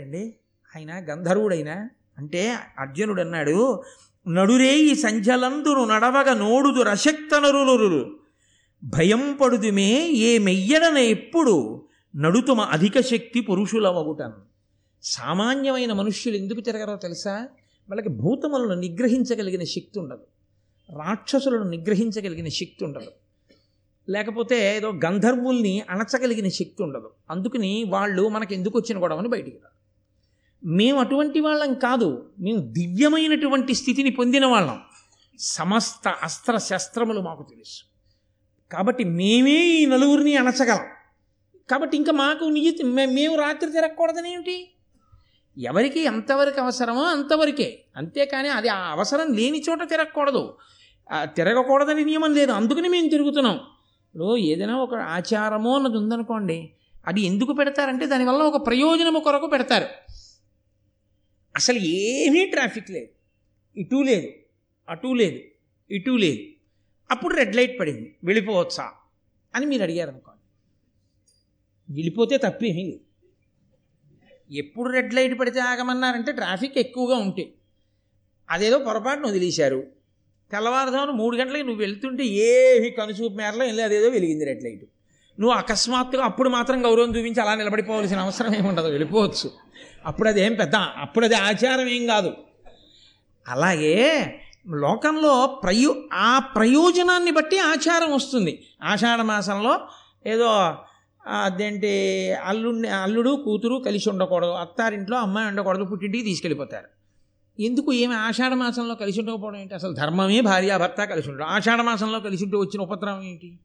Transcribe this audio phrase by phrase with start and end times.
[0.00, 0.34] అండి.
[0.76, 1.88] ఆయన గంధర్వుడైన.
[2.18, 3.82] అంటే అర్జునుడు అన్నాడు
[4.28, 8.16] నడురేయి సంధ్యలందును నడవగ నోడుదు రశక్తనరులు
[8.84, 11.86] భయం పడుదుమే ఏ మెయ్యడన ఎప్పుడు
[12.16, 14.32] నడుతుమ అధిక శక్తి పురుషులమగుటను
[15.02, 17.34] సామాన్యమైన మనుష్యులు ఎందుకు తిరగరో తెలుసా?
[17.88, 20.22] వాళ్ళకి భూతములను నిగ్రహించగలిగిన శక్తి ఉండదు.
[20.98, 23.10] రాక్షసులను నిగ్రహించగలిగిన శక్తి ఉండదు.
[24.08, 27.10] లేకపోతే ఏదో గంధర్వుల్ని అణచగలిగిన శక్తి ఉండదు.
[27.30, 29.85] అందుకని వాళ్ళు మనకి ఎందుకు వచ్చిన గొడవని బయటికి రారు.
[30.66, 32.30] మేము అటువంటి వాళ్ళం కాదు.
[32.40, 34.80] మేము దివ్యమైనటువంటి స్థితిని పొందిన వాళ్ళం.
[35.38, 37.82] సమస్త అస్త్ర శస్త్రములు మాకు తెలుసు.
[38.72, 40.84] కాబట్టి మేమే ఈ నలుగురిని అణచగలం.
[41.70, 44.72] కాబట్టి ఇంకా మాకు నిజ మేము రాత్రి తిరగకూడదని ఏమిటి?
[45.58, 47.84] ఎవరికి ఎంతవరకు అవసరమో అంతవరకే.
[47.96, 50.56] అంతేకాని అది ఆ అవసరం లేని చోట తిరగకూడదు.
[51.22, 52.52] తిరగకూడదని నియమం లేదు.
[52.52, 53.54] అందుకని మేము తిరుగుతున్నాం.
[53.54, 56.70] ఇప్పుడు ఏదైనా ఒక ఆచారమో అన్నది ఉందనుకోండి
[57.06, 59.86] అది ఎందుకు పెడతారంటే దానివల్ల ఒక ప్రయోజనము కొరకు పెడతారు.
[61.56, 63.08] అసలు ఏమీ ట్రాఫిక్ లేదు.
[63.76, 64.28] ఇటు లేదు
[64.88, 65.40] అటు లేదు
[65.90, 66.42] ఇటు లేదు.
[67.10, 68.16] అప్పుడు రెడ్ లైట్ పడింది.
[68.24, 68.86] వెళ్ళిపోవచ్చా
[69.54, 70.42] అని మీరు అడిగారు అనుకోండి
[71.92, 73.02] వెళ్ళిపోతే తప్పేమీ లేదు.
[74.50, 77.52] ఎప్పుడు రెడ్ లైట్ పడితే ఆగమన్నారంటే ట్రాఫిక్ ఎక్కువగా ఉంటే.
[78.50, 79.86] అదేదో పొరపాటును వదిలేశారు.
[80.52, 84.84] తెల్లవారుజామున మూడు గంటలకి నువ్వు వెళ్తుంటే ఏవి కనుచూపు మేరలో వెళ్ళి అదేదో వెలిగింది రెడ్ లైట్.
[85.40, 88.86] నువ్వు అకస్మాత్తుగా అప్పుడు మాత్రం గౌరవం చూపించి అలా నిలబడిపోవాల్సిన అవసరం ఏముండదు.
[88.86, 89.65] వెళ్ళిపోవచ్చు.
[90.06, 92.36] అప్పుడు అదేం పెద్ద అప్పుడు అది ఆచారం ఏం కాదు.
[93.48, 94.24] అలాగే
[94.68, 98.66] లోకంలో ప్రయో ఆ ప్రయోజనాన్ని బట్టి ఆచారం వస్తుంది.
[98.82, 99.80] ఆషాఢ మాసంలో
[100.26, 100.74] ఏదో
[101.26, 106.86] అదేంటి అల్లుడిని అల్లుడు కూతురు కలిసి ఉండకూడదు అత్తారింట్లో అమ్మాయి ఉండకూడదు పుట్టింటికి తీసుకెళ్ళిపోతారు.
[107.62, 109.74] ఎందుకు ఏమి ఆషాఢ మాసంలో కలిసి ఉండకపోవడం ఏంటి?
[109.74, 111.46] అసలు ధర్మమే భార్యాభర్త కలిసి ఉండడం.
[111.46, 113.58] ఆషాఢ మాసంలో కలిసి ఉంటూ వచ్చిన ఉపద్రవం ఏంటి?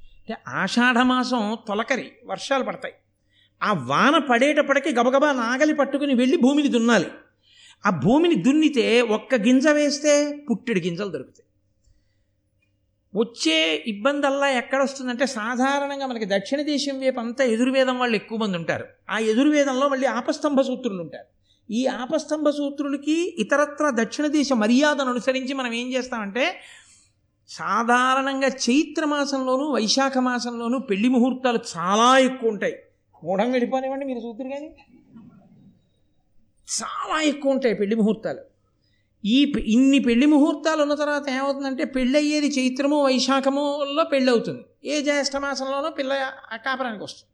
[0.00, 2.94] అంటే ఆషాఢ మాసం తొలకరి వర్షాలు పడతాయి.
[3.62, 7.06] ఆ వాన పడేటప్పటికి గబగబా నాగలి పట్టుకుని వెళ్ళి భూమిని దున్నాలి.
[7.86, 11.44] ఆ భూమిని దున్నితే ఒక్క గింజ వేస్తే పుట్టెడు గింజలు దొరుకుతాయి.
[13.16, 18.84] వచ్చే ఇబ్బందల్లా ఎక్కడొస్తుందంటే సాధారణంగా మనకి దక్షిణ దేశం వైపు అంతా ఎదుర్వేదం వాళ్ళు ఎక్కువ మంది ఉంటారు.
[19.10, 21.26] ఆ ఎదుర్వేదంలో మళ్ళీ ఆపస్తంభ సూత్రులు ఉంటారు.
[21.72, 26.60] ఈ ఆపస్తంభ సూత్రులకి ఇతరత్ర దక్షిణ దేశ మర్యాదను అనుసరించి మనం ఏం చేస్తామంటే
[27.48, 32.76] సాధారణంగా చైత్ర మాసంలోనూ వైశాఖ మాసంలోనూ పెళ్ళి ముహూర్తాలు చాలా ఎక్కువ ఉంటాయి.
[33.24, 34.68] మూఢంగా వెళ్ళిపోనివ్వండి మీరు చూద్దరు కానీ.
[36.68, 38.42] చాలా ఎక్కువ ఉంటాయి పెళ్ళి ముహూర్తాలు.
[39.24, 45.90] ఈ ఇన్ని పెళ్ళి ముహూర్తాలు ఉన్న తర్వాత ఏమవుతుందంటే పెళ్ళి అయ్యేది చైత్రము వైశాఖములో పెళ్ళి అవుతుంది ఏ జ్యేష్ఠమాసంలోనో
[45.90, 46.32] పిల్ల
[46.66, 47.32] కాపురానికి వస్తుంది.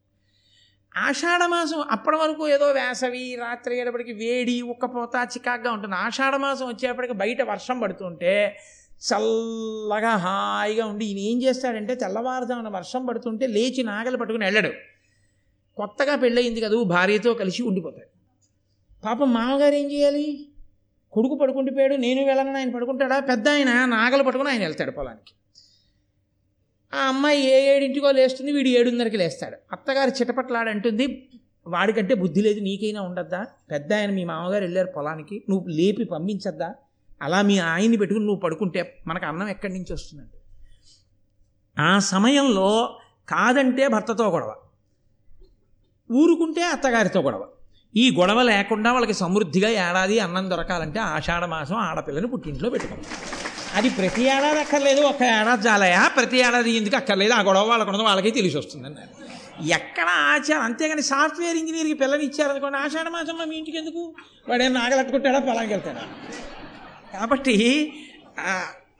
[0.96, 5.96] ఆషాఢమాసం అప్పటి వరకు ఏదో వేసవి రాత్రి అయ్యేటప్పటికి వేడి ఉక్కపోత చికాగ్గా ఉంటుంది.
[5.96, 8.56] ఆషాఢమాసం వచ్చేప్పటికి బయట వర్షం పడుతుంటే
[9.06, 14.93] చల్లగా హాయిగా ఉండి ఈయన ఏం చేస్తాడంటే తెల్లవారుజామున వర్షం పడుతుంటే లేచి నాగలి పట్టుకుని వెళ్ళడు.
[15.76, 18.14] కొత్తగా పెళ్ళయింది కదా భార్యతో కలిసి ఉండిపోతాడు.
[19.04, 20.48] పాపం మామగారు ఏం చేయాలి?
[21.12, 23.20] కొడుకు పడుకుండిపోయాడు నేను వెళ్ళను ఆయన పడుకుంటాడా?
[23.20, 25.32] పెద్ద ఆయన నాగలు పట్టుకుని ఆయన వెళ్తాడు పొలానికి.
[26.94, 29.56] ఆ అమ్మాయి ఏ ఏడింటికో లేస్తుంది వీడు ఏడున్నరకి లేస్తాడు.
[29.72, 31.28] అత్తగారు చిటపట్లాడంటుంది
[31.66, 33.46] వాడికంటే బుద్ధి లేదు నీకైనా ఉండద్దా?
[33.70, 36.74] పెద్ద ఆయన మీ మామగారు వెళ్ళారు పొలానికి నువ్వు లేపి పంపించద్దా?
[37.22, 40.38] అలా మీ ఆయన్ని పెట్టుకుని నువ్వు పడుకుంటే మనకు అన్నం ఎక్కడి నుంచి వస్తుందండి?
[41.82, 42.98] ఆ సమయంలో
[43.28, 44.54] కాదంటే భర్తతో గొడవ.
[46.12, 47.44] ఊరుకుంటే అత్తగారితో గొడవ.
[47.96, 53.06] ఈ గొడవ లేకుండా వాళ్ళకి సమృద్ధిగా ఏడాది అన్నం దొరకాలంటే ఆషాఢ మాసం ఆడపిల్లని పుట్టింట్లో పెట్టుకోవాలి.
[53.74, 56.08] అది ప్రతి ఏడాది అక్కర్లేదు ఒక ఏడాది చాలయా?
[56.08, 57.32] ప్రతి ఏడాది ఎందుకు అక్కర్లేదు?
[57.32, 59.24] ఆ గొడవ వాళ్ళకు వాళ్ళకే తెలిసి వస్తుంది అన్నారు.
[59.64, 60.60] ఎక్కడ ఆచారం?
[60.60, 64.14] అంతేగాని సాఫ్ట్వేర్ ఇంజనీర్కి పిల్లని ఇచ్చారనుకోండి ఆషాఢ మాసంలో మీ ఇంటికి ఎందుకు?
[64.48, 66.02] వాడేం నాగలట్టుకుంటాడా పొలానికి వెళ్తాడా
[67.12, 67.92] కాబట్టి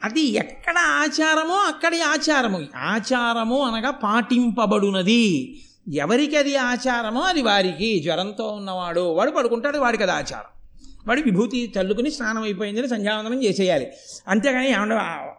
[0.05, 2.67] అది ఎక్కడ ఆచారమో అక్కడి ఆచారము.
[2.77, 5.61] ఆచారము అనగా పాటింపబడునది.
[5.93, 8.01] ఎవరికి అది ఆచారమో అది వారికి.
[8.01, 10.79] జ్వరంతో ఉన్నవాడు వాడు పడుకుంటాడు వాడికి అది ఆచారం.
[11.09, 13.93] వాడు విభూతి చల్లుకుని స్నానం అయిపోయిందని సంధ్యావందనం చేసేయాలి.
[14.29, 14.97] అంతేగాని ఏమన్నా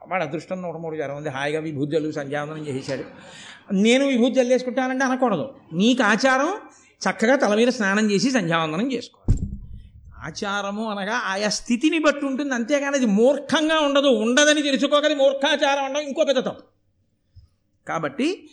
[0.08, 1.30] వాడు అదృష్టం నూట మూడు జ్వరం ఉంది.
[1.30, 3.04] హాయిగా విభూతి చల్లు సంధ్యావందనం చేసేసాడు
[3.74, 5.56] నేను విభూతి చల్లేసుకుంటానంటే అనకూడదు.
[5.74, 6.54] నీకు ఆచారం
[7.10, 9.50] చక్కగా తల మీద స్నానం చేసి సంధ్యావందనం చేసుకోవాలి.
[10.26, 12.54] ఆచారము అనగా ఆయా స్థితిని బట్టి ఉంటుంది.
[12.54, 14.08] అంతేగాని అది మూర్ఖంగా ఉండదు.
[14.08, 16.64] ఉండదని తెలుసుకోగలి మూర్ఖాచారం ఉండడం ఇంకో పెద్ద తప్పు.
[17.88, 18.50] కాబట్టి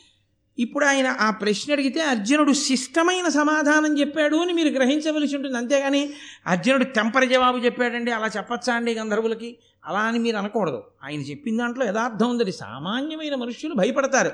[0.58, 5.56] ఇప్పుడు ఆయన ఆ ప్రశ్న అడిగితే అర్జునుడు శిష్టమైన సమాధానం చెప్పాడు అని మీరు గ్రహించవలసి ఉంటుంది.
[5.56, 6.10] అంతేగాని
[6.46, 9.56] అర్జునుడు తెంపర జవాబు చెప్పాడండి అలా చెప్పచ్చా అండి గంధర్వులకి?
[9.84, 10.82] అలా అని మీరు అనకూడదు.
[11.04, 14.30] ఆయన చెప్పిన దాంట్లో యథార్థం ఉందని సామాన్యమైన మనుష్యులు భయపడతారు.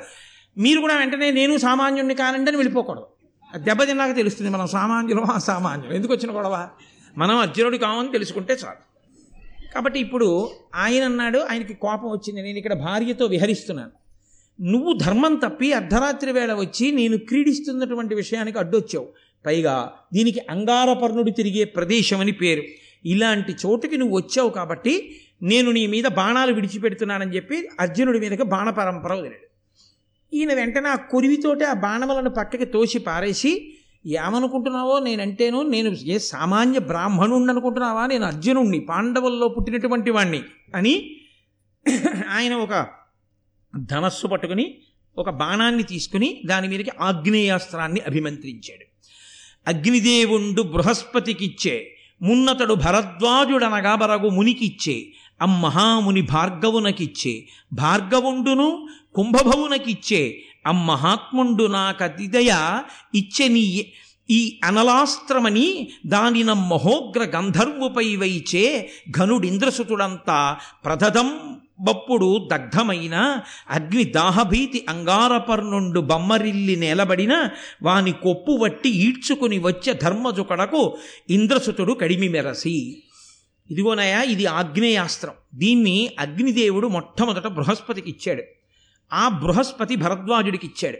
[0.58, 3.06] మీరు కూడా వెంటనే నేను సామాన్యుడిని కానండి అని వెళ్ళిపోకూడదు.
[3.52, 5.94] దెబ్బ దెబ్బతిన్నాక తెలుస్తుంది మనం సామాన్యులం అసామాన్యులం.
[5.94, 6.68] ఎందుకు వచ్చిన గొడవ?
[7.18, 8.88] మనం అర్జునుడు కామని తెలుసుకుంటే చాలు.
[9.74, 12.42] కాబట్టి ఇప్పుడు ఆయన అన్నాడు ఆయనకి కోపం వచ్చింది.
[12.42, 14.07] నేను ఇక్కడ భార్యతో విహరిస్తున్నాను.
[14.60, 19.08] నువ్వు ధర్మం తప్పి అర్ధరాత్రి వేళ వచ్చి నేను క్రీడిస్తున్నటువంటి విషయానికి అడ్డొచ్చావు.
[19.46, 22.62] పైగా దీనికి అంగారపర్ణుడు తిరిగే ప్రదేశం అని పేరు.
[23.04, 29.12] ఇలాంటి చోటుకి నువ్వు వచ్చావు కాబట్టి నేను నీ మీద బాణాలు విడిచిపెడుతున్నానని చెప్పి అర్జునుడి మీదకి బాణ పరంపర
[29.12, 29.48] వదిలాడు.
[30.36, 33.74] ఈయన వెంటనే ఆ కొరివితోటి ఆ బాణములను పక్కకి తోసి పారేసి
[34.06, 38.06] ఏమనుకుంటున్నావో నేనంటేను నేను ఏ సామాన్య బ్రాహ్మణుణ్ణి అనుకుంటున్నావా?
[38.06, 40.42] నేను అర్జునుణ్ణి పాండవుల్లో పుట్టినటువంటి వాణ్ణి
[40.74, 41.16] అని
[42.30, 42.97] ఆయన ఒక
[43.86, 44.74] ధనస్సు పట్టుకుని
[45.16, 48.84] ఒక బాణాన్ని తీసుకుని దాని మీదకి ఆగ్నేయాస్త్రాన్ని అభిమంత్రించాడు.
[49.66, 62.80] అగ్నిదేవుండు బృహస్పతికిచ్చే మున్నతడు భరద్వాజుడనగా బరగు మునికిచ్చే అమ్మహాముని భార్గవునకిచ్చే భార్గవుండును కుంభభవునకిచ్చే అమ్మహాత్ముండు నాకతిదయ
[63.14, 63.92] ఇచ్చే నీ
[64.30, 73.40] ఈ అనలాస్త్రమని దానిన మహోగ్ర గంధర్వుపై వైచే ఘనుడింద్రసుతుడంతా ప్రధదం బప్పుడు దగ్ధమైన
[73.70, 77.48] అగ్ని దాహభీతి అంగారపర్నుండు బమ్మరిల్లి నేలబడిన
[77.82, 80.96] వాని కొప్పు వట్టి ఈడ్చుకుని వచ్చే ధర్మజుకడకు
[81.30, 83.02] ఇంద్రసుతుడు కడిమి మెరసి.
[83.70, 85.32] ఇదిగోనయా ఇది ఆగ్నేయాస్త్రం.
[85.54, 88.42] దీన్ని అగ్నిదేవుడు మొట్టమొదట బృహస్పతికి ఇచ్చాడు.
[89.12, 90.98] ఆ బృహస్పతి భరద్వాజుడికి ఇచ్చాడు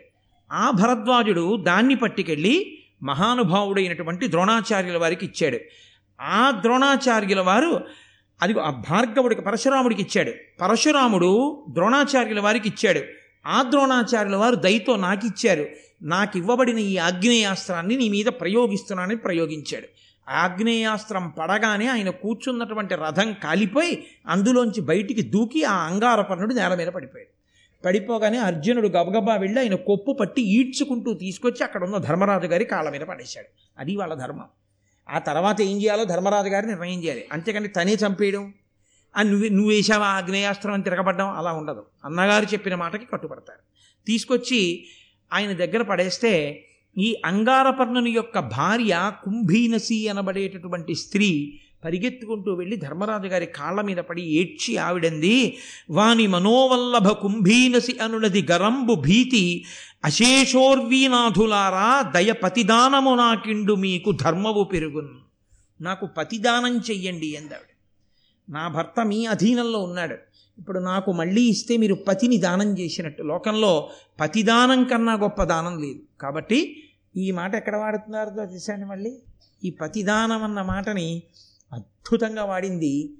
[0.53, 5.59] ఆ భరద్వాజుడు దాన్ని పట్టుకెళ్ళి మహానుభావుడైనటువంటి ద్రోణాచార్యుల వారికి ఇచ్చాడు.
[6.21, 7.81] ఆ ద్రోణాచార్యుల వారు
[8.43, 10.33] అది ఆ భార్గవుడికి పరశురాముడికి ఇచ్చాడు.
[10.61, 13.01] పరశురాముడు ద్రోణాచార్యుల వారికి ఇచ్చాడు.
[13.47, 15.67] ఆ ద్రోణాచార్యుల వారు దయతో నాకు ఇచ్చారు.
[16.03, 19.87] నాకు ఇవ్వబడిన ఈ ఆగ్నేయాస్త్రాన్ని నీ మీద ప్రయోగిస్తున్నానని ప్రయోగించాడు.
[20.31, 27.39] ఆగ్నేయాస్త్రం పడగానే ఆయన కూర్చున్నటువంటి రథం కాలిపోయి అందులోంచి బయటికి దూకి ఆ అంగారపర్ణుడు నేల మీద పడిపోయాడు.
[27.85, 33.01] పడిపోగానే అర్జునుడు గబగబా వెళ్ళి ఆయన కొప్పు పట్టి ఈడ్చుకుంటూ తీసుకొచ్చి అక్కడ ఉన్న ధర్మరాజు గారి కాళ్ళ మీద
[33.01, 33.81] పడేశాడు.
[33.81, 34.45] అది వాళ్ళ ధర్మం.
[35.11, 37.25] ఆ తర్వాత ఏం చేయాలో ధర్మరాజు గారు నిర్ణయం చేయాలి.
[37.33, 38.55] అంతేకాని తనే చంపేయడం
[39.17, 41.87] ఆ నువ్వు నువ్వు వేసావా ఆగ్నేయాస్త్రం అని తిరగబడ్డం అలా ఉండదు.
[42.05, 43.59] అన్నగారు చెప్పిన మాటకి కట్టుబడతారు.
[44.07, 44.87] తీసుకొచ్చి
[45.33, 46.65] ఆయన దగ్గర పడేస్తే
[46.99, 54.77] ఈ అంగారపర్ణుని యొక్క భార్య కుంభీనసి అనబడేటటువంటి స్త్రీ పరిగెత్తుకుంటూ వెళ్ళి ధర్మరాజు గారి కాళ్ళ మీద పడి ఏడ్చి
[54.77, 55.59] ఆవిడంది
[55.91, 59.65] వాని మనోవల్లభ కుంభీనసి అనునది గరంబు భీతి
[60.05, 65.09] అశేషోర్వీనాథులారా దయ పతిదానము నాకిండు మీకు ధర్మవు పెరుగును.
[65.81, 67.67] నాకు పతిదానం చెయ్యండి అందావిడ.
[68.53, 70.17] నా భర్త మీ అధీనంలో ఉన్నాడు.
[70.59, 73.23] ఇప్పుడు నాకు మళ్ళీ ఇస్తే మీరు పతిని దానం చేసినట్టు.
[73.23, 73.91] లోకంలో
[74.21, 76.01] పతిదానం కన్నా గొప్ప దానం లేదు.
[76.21, 76.83] కాబట్టి
[77.17, 79.19] ఈ మాట ఎక్కడ వాడుతున్నారో తెలిసాను మళ్ళీ?
[79.65, 81.23] ఈ పతిదానం అన్న మాటని
[81.73, 83.13] అద్భుతంగా వాడింది.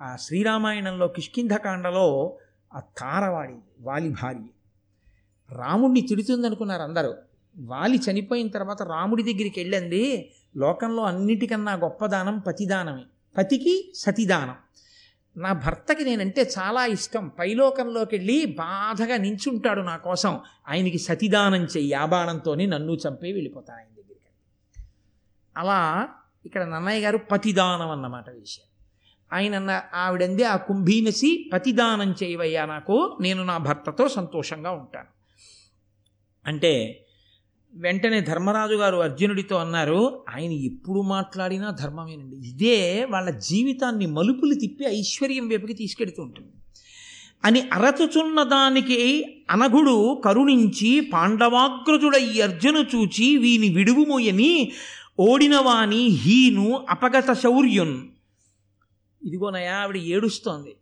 [0.00, 2.36] ఆ శ్రీరామాయణంలో కిష్కింధకాండలో
[2.74, 4.40] ఆ తార వాడింది వాలి భార్య.
[5.52, 7.14] రాముడిని తిడుతుందనుకున్నారు అందరూ.
[7.58, 10.32] వాలి చనిపోయిన తర్వాత రాముడి దగ్గరికి వెళ్ళింది.
[10.56, 13.04] లోకంలో అన్నిటికన్నా గొప్పదానం పతిదానమే.
[13.36, 14.54] పతికి సతిదానం.
[15.36, 17.28] నా భర్తకి నేనంటే చాలా ఇష్టం.
[17.38, 20.40] పైలోకంలోకి వెళ్ళి బాధగా నించుంటాడు నా కోసం.
[20.68, 24.30] ఆయనకి సతిదానం చెయ్యి ఆ బాణంతోనే నన్ను చంపి వెళ్ళిపోతాను ఆయన దగ్గరికి.
[25.56, 26.08] అలా
[26.46, 28.66] ఇక్కడ నన్నయ్య గారు పతిదానం అన్నమాట విషయం.
[29.32, 35.06] ఆయన అన్న ఆ కుంభీనసి పతిదానం చేయవయ్యా నాకు నేను నా భర్తతో సంతోషంగా ఉంటాను.
[36.46, 37.04] అంటే
[37.74, 42.36] వెంటనే ధర్మరాజు గారు అర్జునుడితో అన్నారు ఆయన ఎప్పుడు మాట్లాడినా ధర్మమేనండి.
[42.36, 46.52] ఇదే వాళ్ళ జీవితాన్ని మలుపులు తిప్పి ఐశ్వర్యం వైపుకి తీసుకెడుతూ ఉంటుంది.
[47.44, 54.72] అని అరచుచున్న దానికి అనఘుడు కరుణించి పాండవాగ్రజుడై అర్జును చూచి వీని విడువుమోయని
[55.20, 58.08] ఓడినవాణి హీను అపగత శౌర్యున్.
[59.26, 60.76] ఇదిగోనయా ఆవిడ ఏడుస్తోంది.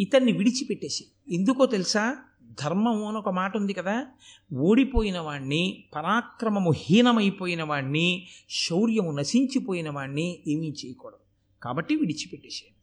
[0.00, 1.04] ఇతన్ని విడిచిపెట్టేసి.
[1.32, 2.16] ఎందుకో తెలుసా?
[2.60, 4.06] ధర్మము అని ఒక మాట ఉంది కదా.
[4.54, 11.18] ఓడిపోయిన వాణ్ణి పరాక్రమము హీనమైపోయిన వాణ్ణి శౌర్యము నశించిపోయిన వాణ్ణి ఏమీ చేయకూడదు.
[11.62, 12.74] కాబట్టి విడిచిపెట్టేశాడు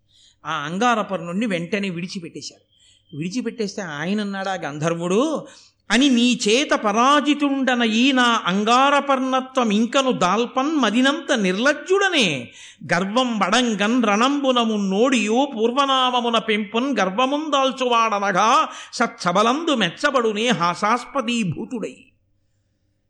[0.48, 2.72] ఆ అంగారపర్ణుణ్ణి వెంటనే విడిచిపెట్టేశారు.
[3.18, 5.48] విడిచిపెట్టేస్తే ఆయన అన్నాడా గంధర్వుడు?
[5.92, 12.52] అని నీ చేత పరాజితుండన ఈ నా అంగారపర్ణత్వం ఇంకను దాల్పన్ మదినంత నిర్లజ్జుడనే.
[12.94, 21.96] గర్వం వడంగన్ రణంబునము నోడియు పూర్వనామమున పెంపున్ గర్వముందాల్చువాడనగా సత్సబలందు మెచ్చబడునే హాసాస్పదీభూతుడై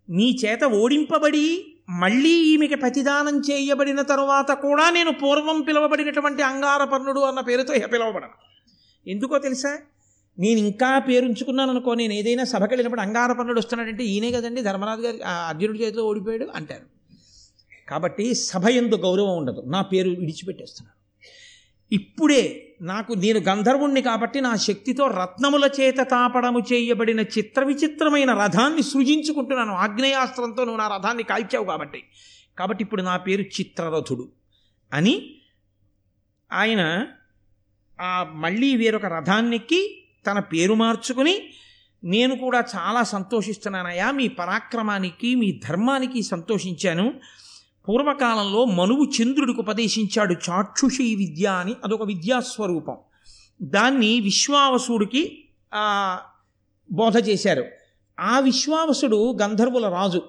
[0.09, 7.87] నీ చేత ఓడింపబడి మళ్ళీ ఈమెకి ప్రతిదానం చేయబడిన తరువాత కూడా నేను పూర్వం పిలువబడినటువంటి అంగారపర్ణుడు అన్న పేరుతో
[7.87, 8.37] పిలువబడను.
[9.09, 9.77] ఎందుకో తెలుసా?
[10.39, 15.79] నేను ఇంకా పేరుంచుకున్నాను అనుకో నేను ఏదైనా సభకి వెళ్ళినప్పుడు అంగారపర్ణుడు వస్తున్నాడంటే ఈయనే కదండి ధర్మరాజు గారి అర్జునుడి
[15.79, 16.81] చేతిలో ఓడిపోయాడు అంటారు.
[17.89, 19.63] కాబట్టి సభ ఎందు గౌరవం ఉండదు.
[19.65, 21.01] నా పేరు విడిచిపెట్టేస్తున్నాను.
[21.95, 29.73] ఇప్పుడే నాకు నేను గంధర్వుణ్ణి కాబట్టి నా శక్తితో రత్నముల చేత తాపడము చేయబడిన చిత్ర విచిత్రమైన రథాన్ని సృజించుకుంటున్నాను.
[29.73, 32.03] ఆగ్నేయాస్త్రంతో నువ్వు నా రథాన్ని కాల్చావు కాబట్టి.
[32.59, 34.29] కాబట్టి ఇప్పుడు నా పేరు చిత్రరథుడు
[34.93, 35.35] అని
[36.53, 37.07] ఆయన
[38.01, 41.39] ఆ మళ్ళీ వేరొక రథాన్నెక్కి తన పేరు మార్చుకుని
[42.03, 47.13] నేను కూడా చాలా సంతోషిస్తున్నానయ్యా మీ పరాక్రమానికి మీ ధర్మానికి సంతోషించాను.
[47.87, 52.97] పూర్వకాలంలో మనువు చంద్రుడికి ఉపదేశించాడు చాక్షుషి విద్య అని అదొక విద్యాస్వరూపం
[53.61, 55.43] దాన్ని విశ్వావసుడికి
[56.91, 57.63] బోధ చేశారు.
[58.19, 60.21] ఆ విశ్వావసుడు గంధర్వుల రాజు.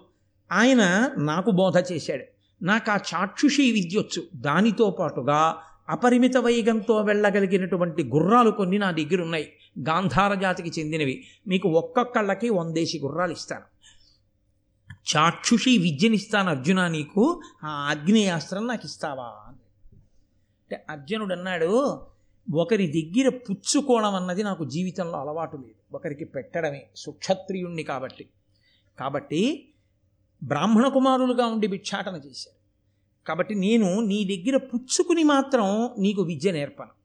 [0.53, 2.25] ఆయన నాకు బోధ చేశాడు.
[2.65, 4.23] నాకు ఆ చాక్షుషి విద్య వచ్చు.
[4.35, 5.57] దానితో పాటుగా
[5.89, 11.25] అపరిమిత వైగంతో వెళ్ళగలిగినటువంటి గుర్రాలు కొన్ని నా దగ్గర ఉన్నాయి గాంధార జాతికి చెందినవి.
[11.47, 13.73] మీకు ఒక్కొక్కళ్ళకి వందేసి గుర్రాలు ఇస్తాను.
[15.17, 19.25] చాక్షుషి విద్యనిస్తాను అర్జున నీకు ఆ ఆగ్నేయాస్త్రం నాకు ఇస్తావా?
[19.25, 22.00] అంటే అర్జునుడు అన్నాడు
[22.55, 25.97] ఒకరి దగ్గర పుచ్చుకోవడం అన్నది నాకు జీవితంలో అలవాటు లేదు.
[25.97, 28.29] ఒకరికి పెట్టడమే సుక్షత్రియుణ్ణి కాబట్టి.
[28.99, 29.69] కాబట్టి
[30.45, 32.62] బ్రాహ్మణ కుమారులుగా ఉండి భిక్షాటన చేశారు.
[33.29, 37.01] కాబట్టి నేను నీ దగ్గర పుచ్చుకుని మాత్రం నీకు విద్య నేర్పను.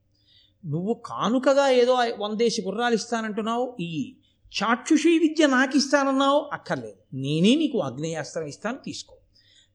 [0.67, 4.15] నువ్వు కానుకగా ఏదో వందేసి గుర్రాలు ఇస్తానంటున్నావు ఈ
[4.63, 6.95] చాక్షుషీ విద్య నాకు ఇస్తానన్నావు అక్కర్లేదు.
[7.13, 9.15] నేనే నీకు ఆగ్నేయాస్త్రం ఇస్తాను తీసుకో.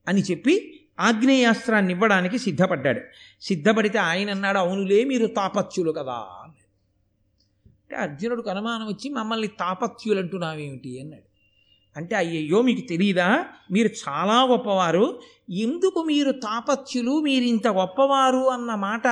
[0.08, 3.00] అని చెప్పి ఆగ్నేయాస్త్రాన్ని ఇవ్వడానికి సిద్ధపడ్డాడు.
[3.40, 11.31] సిద్ధపడితే ఆయన అన్నాడు అవునులే మీరు తాపత్యులు కదా అంటే అర్జునుడికి అనుమానం వచ్చి మమ్మల్ని తాపత్యులు అంటున్నావేమిటి అన్నాడు.
[11.96, 15.20] అంటే అయ్యయ్యో మీకు తెలియదా మీరు చాలా గొప్పవారు.
[15.50, 17.20] ఎందుకు మీరు తాపత్యులు?
[17.20, 19.06] మీరు ఇంత గొప్పవారు అన్న మాట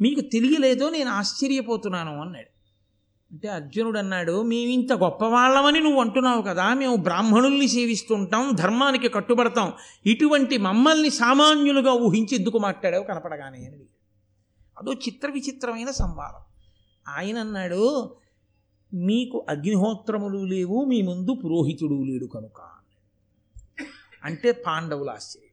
[0.00, 2.54] మీకు తెలియలేదో నేను ఆశ్చర్యపోతున్నాను అన్నాడు.
[3.32, 9.72] అంటే అర్జునుడు అన్నాడు మేము ఇంత గొప్పవాళ్ళమని నువ్వు అంటున్నావు కదా మేము బ్రాహ్మణుల్ని సేవిస్తుంటాం ధర్మానికి కట్టుబడతాం.
[10.06, 13.84] ఇటువంటి మమ్మల్ని సామాన్యులుగా ఊహించి ఎందుకు మాట్లాడావు కనపడగానే అని
[14.82, 16.44] అదో చిత్ర విచిత్రమైన సంవాదం.
[17.08, 18.14] ఆయన అన్నాడు
[18.94, 22.60] మీకు అగ్నిహోత్రములు లేవు మీ ముందు పురోహితుడు లేడు కనుక.
[24.24, 25.50] అంటే పాండవులు ఆశ్చర్యం.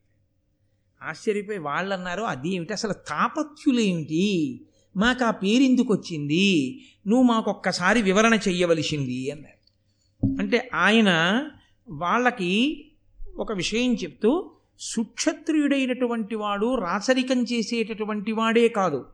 [1.10, 4.62] ఆశ్చర్యపోయి వాళ్ళు అన్నారు అదేమిటి అసలు తాపత్యులేమిటి?
[4.98, 6.79] మాకు ఆ పేరెందుకు వచ్చింది?
[7.07, 9.62] నువ్వు మాకొక్కసారి వివరణ చెయ్యవలసింది అన్నారు.
[10.39, 11.10] అంటే ఆయన
[11.89, 12.86] వాళ్ళకి
[13.36, 19.05] ఒక విషయం చెప్తూ సుక్షత్రియుడైనటువంటి వాడు రాచరికం చేసేటటువంటి వాడే కాదు.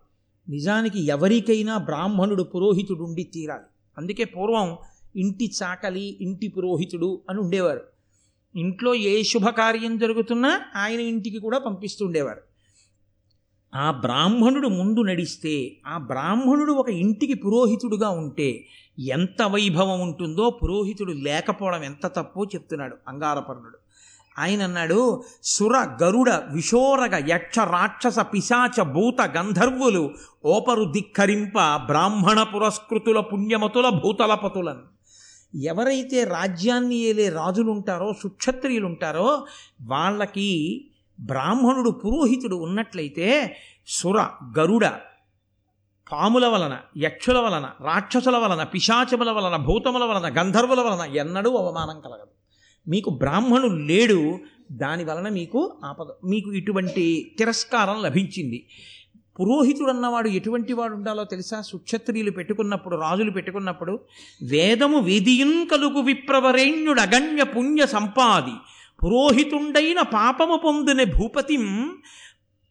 [0.50, 3.63] నిజానికి ఎవరికైనా బ్రాహ్మణుడు పురోహితుడు ఉండి తీరాలి.
[3.98, 4.77] అందుకే పూర్వం
[5.16, 7.82] ఇంటి చాకలి ఇంటి పురోహితుడు అని ఉండేవారు.
[8.56, 12.42] ఇంట్లో ఏ శుభకార్యం జరుగుతున్నా ఆయన ఇంటికి కూడా పంపిస్తుండేవారు
[13.75, 18.66] ఆ బ్రాహ్మణుడు ముందు నడిస్తే ఆ బ్రాహ్మణుడు ఒక ఇంటికి పురోహితుడుగా ఉంటే
[19.00, 23.87] ఎంత వైభవం ఉంటుందో పురోహితుడు లేకపోవడం ఎంత తప్పో చెప్తున్నాడు అంగారపర్ణుడు.
[24.39, 30.03] ఆయన అన్నాడు సుర గరుడ విశోరగ యక్ష రాక్షస పిశాచ భూత గంధర్వులు
[30.46, 34.84] ఓపరు ధిక్కరింప బ్రాహ్మణ పురస్కృతుల పుణ్యమతుల భూతలపతులను.
[35.63, 39.27] ఎవరైతే రాజ్యాన్ని ఏలే రాజులుంటారో సుక్షత్రియులుంటారో
[39.82, 40.50] వాళ్ళకి
[41.20, 44.17] బ్రాహ్మణుడు పురోహితుడు ఉన్నట్లయితే సుర
[44.60, 44.86] గరుడ
[46.12, 52.37] పాముల వలన యక్షుల వలన రాక్షసుల వలన పిశాచముల వలన భూతముల వలన గంధర్వుల వలన ఎన్నడూ అవమానం కలగదు.
[52.88, 54.39] మీకు బ్రాహ్మణుడు లేడు
[54.72, 58.67] దాని వలన మీకు ఆపద మీకు ఇటువంటి తిరస్కారం లభించింది.
[59.39, 61.62] పురోహితుడు అన్నవాడు ఎటువంటి వాడు ఉండాలో తెలుసా?
[61.62, 64.00] సుక్షత్రియులు పెట్టుకున్నప్పుడు రాజులు పెట్టుకున్నప్పుడు
[64.44, 68.53] వేదము వేదియున్ కలుగు విప్రవరేణ్యుడు అగణ్య పుణ్య సంపాది.
[69.03, 71.96] పురోహితుండైన పాపము పొందిన భూపతిం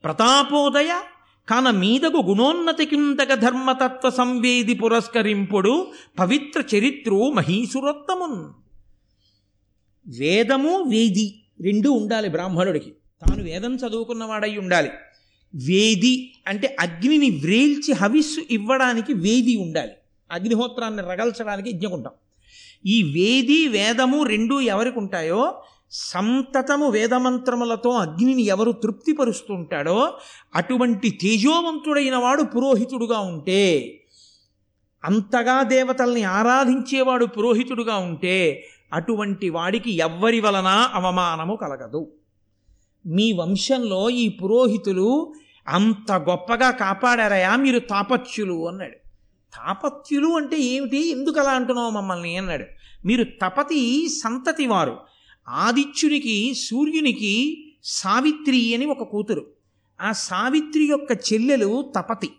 [0.04, 1.00] ప్రతాపోదయ
[1.49, 5.87] కాన మీదగు గుణోన్నతికింతక ధర్మతత్వ సంవేది పురస్కరింపుడు
[6.18, 8.65] పవిత్ర చరిత్రు మహీసురోత్తమున్
[10.08, 12.90] వేదము వేది రెండూ ఉండాలి బ్రాహ్మణుడికి.
[12.90, 14.90] తాను వేదం చదువుకున్నవాడై ఉండాలి.
[15.54, 19.92] వేది అంటే అగ్నిని వ్రేల్చి హవిస్సు ఇవ్వడానికి వేది ఉండాలి.
[20.32, 22.12] అగ్నిహోత్రాన్ని రగల్చడానికి యజ్ఞకుంటాం.
[22.86, 30.12] ఈ వేది వేదము రెండు ఎవరికి ఉంటాయో సంతతము వేదమంత్రములతో అగ్నిని ఎవరు తృప్తిపరుస్తుంటాడో
[30.54, 34.00] అటువంటి తేజోవంతుడైన వాడు పురోహితుడుగా ఉంటే
[35.04, 42.12] అంతగా దేవతల్ని ఆరాధించేవాడు పురోహితుడుగా ఉంటే అటువంటి వాడికి ఎవ్వరి వలన అవమానము కలగదు.
[43.07, 45.35] మీ వంశంలో ఈ పురోహితులు
[45.69, 48.97] అంత గొప్పగా కాపాడారయా మీరు తాపత్యులు అన్నాడు.
[49.55, 51.11] తాపత్యులు అంటే ఏమిటి?
[51.11, 52.64] ఎందుకు అలా అంటున్నావు మమ్మల్ని అన్నాడు.
[53.07, 54.99] మీరు తపతి సంతతి వారు.
[55.49, 59.47] ఆదిత్యునికి సూర్యునికి సావిత్రి అని ఒక కూతురు.
[60.00, 62.31] ఆ సావిత్రి యొక్క చెల్లెలు తపతి.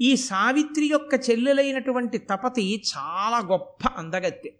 [0.00, 4.52] ఈ సావిత్రి యొక్క చెల్లెలైనటువంటి తపతి చాలా గొప్ప అందగత్తె.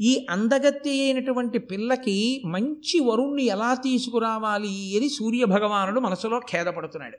[0.00, 7.18] ఈ అందగత్య అయినటువంటి పిల్లకి మంచి వరుణ్ణి ఎలా తీసుకురావాలి అని సూర్య భగవానుడు మనసులో ఖేదపడుతున్నాడు.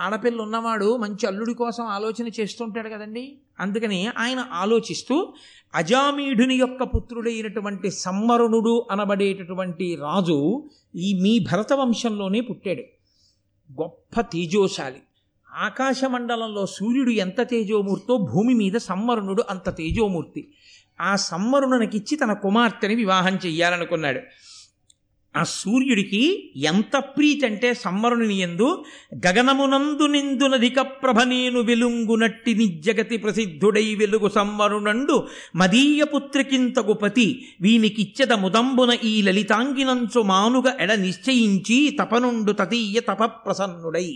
[0.00, 3.38] ఆడపిల్ల ఉన్నవాడు మంచి అల్లుడి కోసం ఆలోచన చేస్తుంటాడు కదండి.
[3.60, 5.34] అందుకని ఆయన ఆలోచిస్తూ
[5.74, 12.82] అజామీఢుని యొక్క పుత్రుడైనటువంటి సంవరుణుడు అనబడేటటువంటి రాజు ఈ మీ భరత వంశంలోనే పుట్టాడు.
[13.72, 15.02] గొప్ప తేజోశాలి.
[15.54, 20.54] ఆకాశమండలంలో సూర్యుడు ఎంత తేజోమూర్తో భూమి మీద సంవరుణుడు అంత తేజోమూర్తి.
[21.00, 24.20] ఆ సమ్మరుణనికిచ్చి తన కుమార్తెని వివాహం చెయ్యాలనుకున్నాడు.
[25.34, 26.20] ఆ సూర్యుడికి
[26.62, 28.68] ఎంత ప్రీతి అంటే సమ్మరుని ఎందు
[29.26, 35.16] గగనమునందు నిందునధిక ప్రభ నేను వెలుంగునట్టి నిజగతి ప్రసిద్ధుడై వెలుగు సమ్మరునండు
[35.56, 37.26] మదీయ పుత్రికింతగు పతి
[37.60, 44.08] వీనికిచ్చద ముదంబున ఈ లలితాంగినంచు మానుగ ఎడ నిశ్చయించి తపనుండు తతీయ తప ప్రసన్నుడై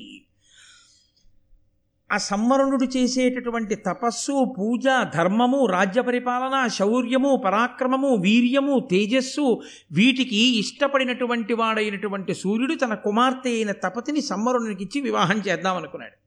[2.13, 9.61] ఆ సంవరణుడు చేసేటటువంటి తపస్సు పూజ ధర్మము రాజ్య పరిపాలన శౌర్యము పరాక్రమము వీర్యము తేజస్సు
[9.93, 16.21] వీటికి ఇష్టపడినటువంటి వాడైనటువంటి సూర్యుడు తన కుమార్తె అయిన తపతిని సమ్మరుణునికిచ్చి వివాహం చేద్దామనుకున్నాడు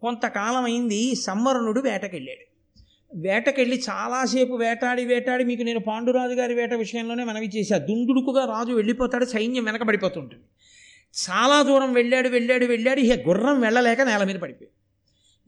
[0.00, 1.14] కొంతకాలం అయింది
[1.80, 2.48] వేటకెళ్ళాడు.
[3.14, 7.78] వేటకెళ్ళి చాలాసేపు వేటాడి వేటాడి మీకు నేను పాండురాజు గారి వేట విషయంలోనే మనవి చేశా.
[7.78, 10.42] దుందుడుకుగా రాజు వెళ్ళిపోతాడు సైన్యం వెనకబడిపోతుంటుంది.
[11.14, 14.70] చాలా దూరం వెళ్ళాడు వెళ్ళాడు వెళ్ళాడు ఇక గుర్రం వెళ్ళలేక నేల మీద పడిపోయి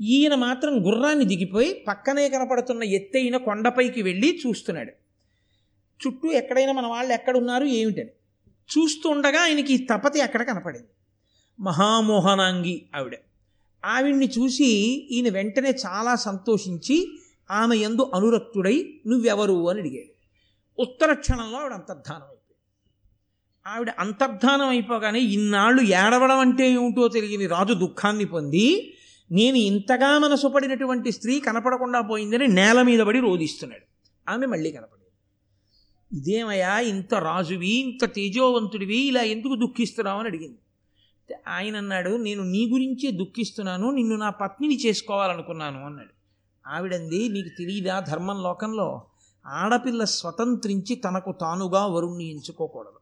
[0.00, 4.90] ఈయన మాత్రం గుర్రాన్ని దిగిపోయి పక్కనే కనపడుతున్న ఎత్తైన కొండపైకి వెళ్ళి చూస్తున్నాడు.
[6.06, 8.10] చుట్టూ ఎక్కడైనా మన వాళ్ళు ఎక్కడున్నారు ఏమిటని.
[8.78, 10.86] చూస్తుండగా ఆయనకి ఈ తపతి అక్కడ కనపడింది.
[11.60, 13.16] మహామోహనాంగి ఆవిడ.
[13.84, 14.66] ఆవిడ్ని చూసి
[15.10, 17.18] ఈయన వెంటనే చాలా సంతోషించి
[17.50, 20.20] ఆమె ఎందు అనురక్తుడై నువ్వెవరు అని అడిగాడు.
[20.82, 22.56] ఉత్తర క్షణంలో ఆవిడ అంతర్ధానం అయిపోయింది.
[23.66, 28.94] ఆవిడ అంతర్ధానం అయిపోగానే ఇన్నాళ్ళు ఏడవడం అంటే ఏమిటో తెలియని రాజు దుఃఖాన్ని పొంది
[29.32, 33.84] నేను ఇంతగా మనసు పడినటువంటి స్త్రీ కనపడకుండా పోయిందని నేల మీద పడి రోధిస్తున్నాడు.
[34.30, 35.00] ఆమె మళ్ళీ కనపడింది
[36.12, 40.58] ఇదేమయ్యా ఇంత రాజువి ఇంత తేజోవంతుడివి ఇలా ఎందుకు దుఃఖిస్తున్నావు అని అడిగింది.
[41.48, 46.10] ఆయన అన్నాడు నేను నీ గురించే దుఃఖిస్తున్నాను నిన్ను నా పత్నిని చేసుకోవాలనుకున్నాను అన్నాడు.
[46.68, 49.02] ఆవిడంది నీకు తెలియదా ధర్మం లోకంలో?
[49.46, 53.00] ఆడపిల్ల స్వతంత్రించి తనకు తానుగా వరుణ్ణి ఎంచుకోకూడదు.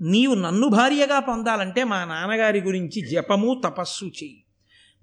[0.00, 4.44] నీవు నన్ను భార్యగా పొందాలంటే మా నాన్నగారి గురించి జపము తపస్సు చెయ్యి.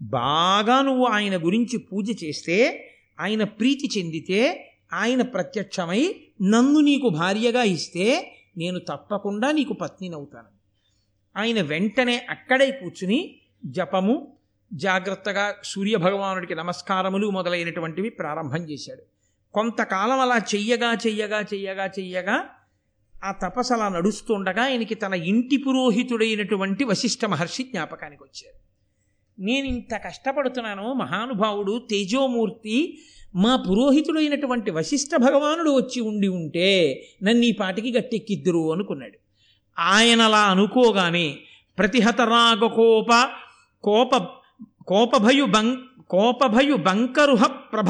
[0.01, 8.35] బాగా నువ్వు ఆయన గురించి పూజ చేస్తే ఆయన ప్రీతి చెందితే ఆయన ప్రత్యక్షమై నన్ను నీకు భార్యగా ఇస్తే
[8.57, 10.47] నేను తప్పకుండా నీకు పత్నినవుతాను.
[11.37, 13.35] ఆయన వెంటనే అక్కడే కూర్చుని
[13.65, 14.37] జపము
[14.73, 19.01] జాగ్రత్తగా సూర్యభగవానుడికి నమస్కారములు మొదలైనటువంటివి ప్రారంభం చేశాడు.
[19.53, 22.49] కొంతకాలం అలా చెయ్యగా చెయ్యగా చెయ్యగా చెయ్యగా
[23.23, 28.64] ఆ తపస్సు అలా నడుస్తుండగా ఆయనకి తన ఇంటి పురోహితుడైనటువంటి వశిష్ఠ మహర్షి జ్ఞాపకానికి వచ్చారు.
[29.39, 32.97] నేను ఇంత కష్టపడుతున్నాను మహానుభావుడు తేజోమూర్తి
[33.35, 36.69] మా పురోహితుడైనటువంటి వశిష్ఠ భగవానుడు వచ్చి ఉండి ఉంటే
[37.23, 39.19] నన్ను ఈ పాటికి గట్టెక్కిద్దురు అనుకున్నాడు.
[39.79, 41.37] ఆయనలా అనుకోగానే
[41.77, 43.29] ప్రతిహతరాగ కోప
[43.83, 44.15] కోప
[44.87, 47.89] కోపభయు బం కోపభయు బంకరుహ ప్రభ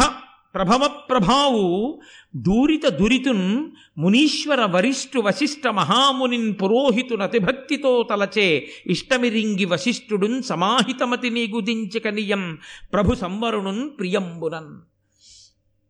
[0.56, 2.02] ప్రభవ ప్రభావు
[2.36, 12.58] దూరిత దురితున్ మునీశ్వర వరిష్ఠు వశిష్ఠ మహామునిన్ పురోహితునతిభక్తితో తలచే ఇష్టమిరింగి వశిష్ఠుడున్ సమాహితమతి నీగుదించక నియం
[12.94, 14.74] ప్రభు సంవరుణున్ ప్రియంబునన్.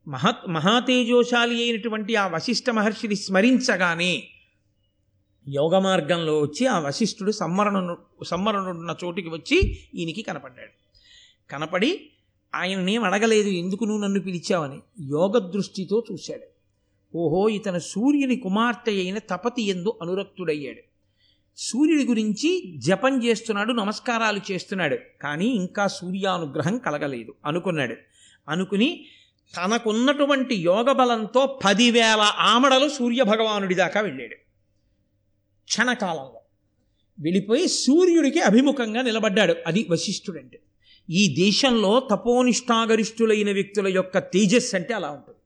[0.10, 4.28] మహత్ మహాతేజోశాలి అయినటువంటి ఆ వశిష్ఠ మహర్షిని స్మరించగానే
[5.48, 10.72] యోగ మార్గంలో వచ్చి ఆ వశిష్ఠుడు సమ్మరణు సంవరణుడున్న చోటికి వచ్చి ఈయనకి కనపడ్డాడు.
[11.52, 12.10] కనపడి
[12.56, 15.08] ఆయననేం అడగలేదు ఎందుకు నువ్వు నన్ను పిలిచావని.
[15.10, 16.56] యోగ దృష్టితో చూశాడు.
[17.18, 20.82] ఓహో ఇతను సూర్యుని కుమార్తె అయిన తపతి ఎందు అనురక్తుడయ్యాడు.
[21.58, 27.96] సూర్యుడి గురించి జపం చేస్తున్నాడు నమస్కారాలు చేస్తున్నాడు కానీ ఇంకా సూర్యానుగ్రహం కలగలేదు అనుకున్నాడు.
[28.50, 29.06] అనుకుని
[29.56, 34.36] తనకున్నటువంటి యోగ బలంతో పదివేల ఆమడలు సూర్యభగవానుడి దాకా వెళ్ళాడు.
[35.66, 36.42] క్షణకాలంలో
[37.20, 39.56] వెళ్ళిపోయి సూర్యుడికి అభిముఖంగా నిలబడ్డాడు.
[39.68, 40.60] అది వశిష్ఠుడంటే.
[41.10, 45.40] ఈ దేశంలో తపోనిష్టాగరిష్ఠులైన వ్యక్తుల యొక్క తేజస్ అంటే అలా ఉంటుంది.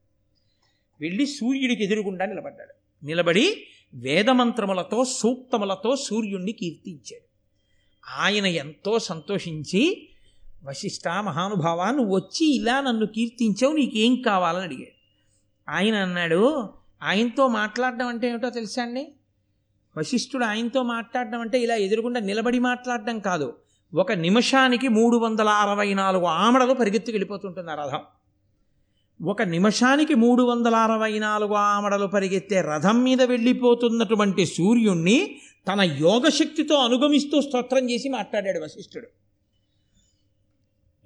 [1.02, 3.06] వెళ్ళి సూర్యుడికి ఎదురుగుండా నిలబడ్డాడు.
[3.06, 7.30] నిలబడి వేదమంత్రములతో సూక్తములతో సూర్యుణ్ణి కీర్తించాడు.
[8.22, 10.10] ఆయన ఎంతో సంతోషించి
[10.64, 15.00] వశిష్ట మహానుభావ నువ్వు వచ్చి ఇలా నన్ను కీర్తించావు నీకేం కావాలని అడిగాడు.
[15.70, 16.70] ఆయన అన్నాడు
[17.04, 19.14] ఆయనతో మాట్లాడడం అంటే ఏమిటో తెలుసా అండి?
[19.98, 23.54] వశిష్ఠుడు ఆయనతో మాట్లాడడం అంటే ఇలా ఎదురుగుండా నిలబడి మాట్లాడడం కాదు.
[23.94, 28.00] ఒక నిమిషానికి మూడు వందల అరవై నాలుగు ఆమడలు పరిగెత్తుకు వెళ్ళిపోతుంటుంది ఆ రథం.
[29.28, 37.42] ఒక నిమిషానికి మూడు వందల అరవై నాలుగు ఆమడలు పరిగెత్తే రథం మీద వెళ్ళిపోతున్నటువంటి సూర్యుణ్ణి తన యోగశక్తితో అనుగమిస్తూ
[37.42, 39.08] స్తోత్రం చేసి మాట్లాడాడు వశిష్ఠుడు.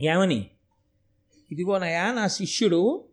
[0.03, 0.47] ఏమని?
[1.51, 3.03] ఇదిగోనయా నా శిష్యుడు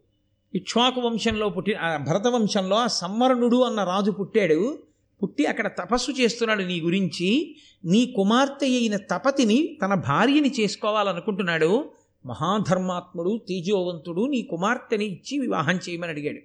[0.54, 1.74] ఇక్ష్వాకు వంశంలో పుట్టి
[2.08, 4.89] భరత వంశంలో ఆ సమ్మరణుడు అన్న రాజు పుట్టాడు.
[5.22, 11.90] పుట్టి అక్కడ తపస్సు చేస్తున్నాడు నీ గురించి నీ కుమార్తె అయిన తపతిని తన భార్యని చేసుకోవాలనుకుంటున్నాడు.
[12.26, 16.38] మహాధర్మాత్ముడు తేజోవంతుడు నీ కుమార్తెని ఇచ్చి వివాహం చేయమని అడిగాడు.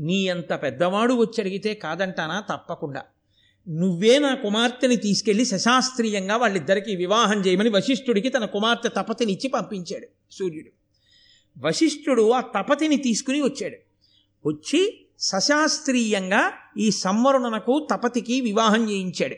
[0.00, 2.40] నీ అంత పెద్దవాడు వచ్చి అడిగితే కాదంటానా?
[2.40, 3.02] తప్పకుండా.
[3.68, 10.68] నువ్వే నా కుమార్తెని తీసుకెళ్ళి శశాస్త్రీయంగా వాళ్ళిద్దరికీ వివాహం చేయమని వశిష్ఠుడికి తన కుమార్తె తపతినిచ్చి పంపించాడు సూర్యుడు.
[11.66, 13.76] వశిష్ఠుడు ఆ తపతిని తీసుకుని వచ్చాడు.
[14.48, 19.36] వచ్చి సశాస్త్రీయంగా ఈ సంవరుణనకు తపతికి వివాహం చేయించాడు.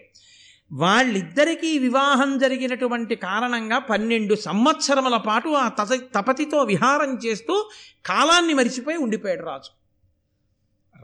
[0.73, 7.71] వాళ్ళిద్దరికీ వివాహం జరిగినటువంటి కారణంగా పన్నెండు సంవత్సరముల పాటు ఆ తప తపతితో విహారం చేస్తూ
[8.07, 9.87] కాలాన్ని మరిచిపోయి ఉండిపోయాడు రాజు.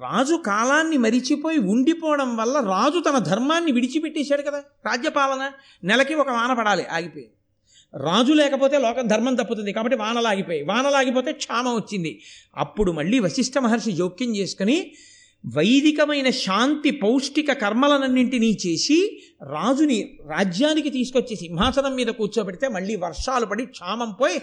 [0.01, 4.59] రాజు కాలాన్ని మరిచిపోయి ఉండిపోవడం వల్ల రాజు తన ధర్మాన్ని విడిచిపెట్టేశాడు కదా.
[4.59, 5.51] రాజ్యపాలన
[5.85, 7.35] నెలకి ఒక వాన పడాలి ఆగిపోయింది
[8.05, 12.23] రాజు లేకపోతే లోకం ధర్మం తప్పుతుంది కాబట్టి వానలాగిపోయి వానలాగిపోతే క్షామం వచ్చింది.
[12.57, 14.95] అప్పుడు మళ్ళీ వశిష్ఠ మహర్షి జోక్యం చేసుకుని
[15.47, 24.13] వైదికమైన శాంతి పౌష్టిక కర్మలనన్నింటినీ చేసి రాజుని రాజ్యానికి తీసుకొచ్చి సింహాసనం మీద కూర్చోబెడితే మళ్ళీ వర్షాలు పడి క్షామం
[24.21, 24.43] పోయి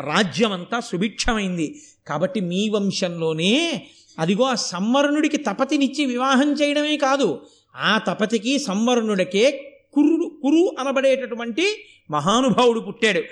[0.00, 1.82] రాజ్యమంతా సుభిక్షమైంది.
[2.06, 3.86] కాబట్టి మీ వంశంలోనే
[4.18, 7.46] అదిగో ఆ సంవరణుడికి తపతినిచ్చి వివాహం చేయడమే కాదు.
[7.76, 9.72] ఆ తపతికి సంవరణుడికే
[10.46, 11.76] కురు అనబడేటటువంటి
[12.10, 13.22] మహానుభావుడు పుట్టాడు.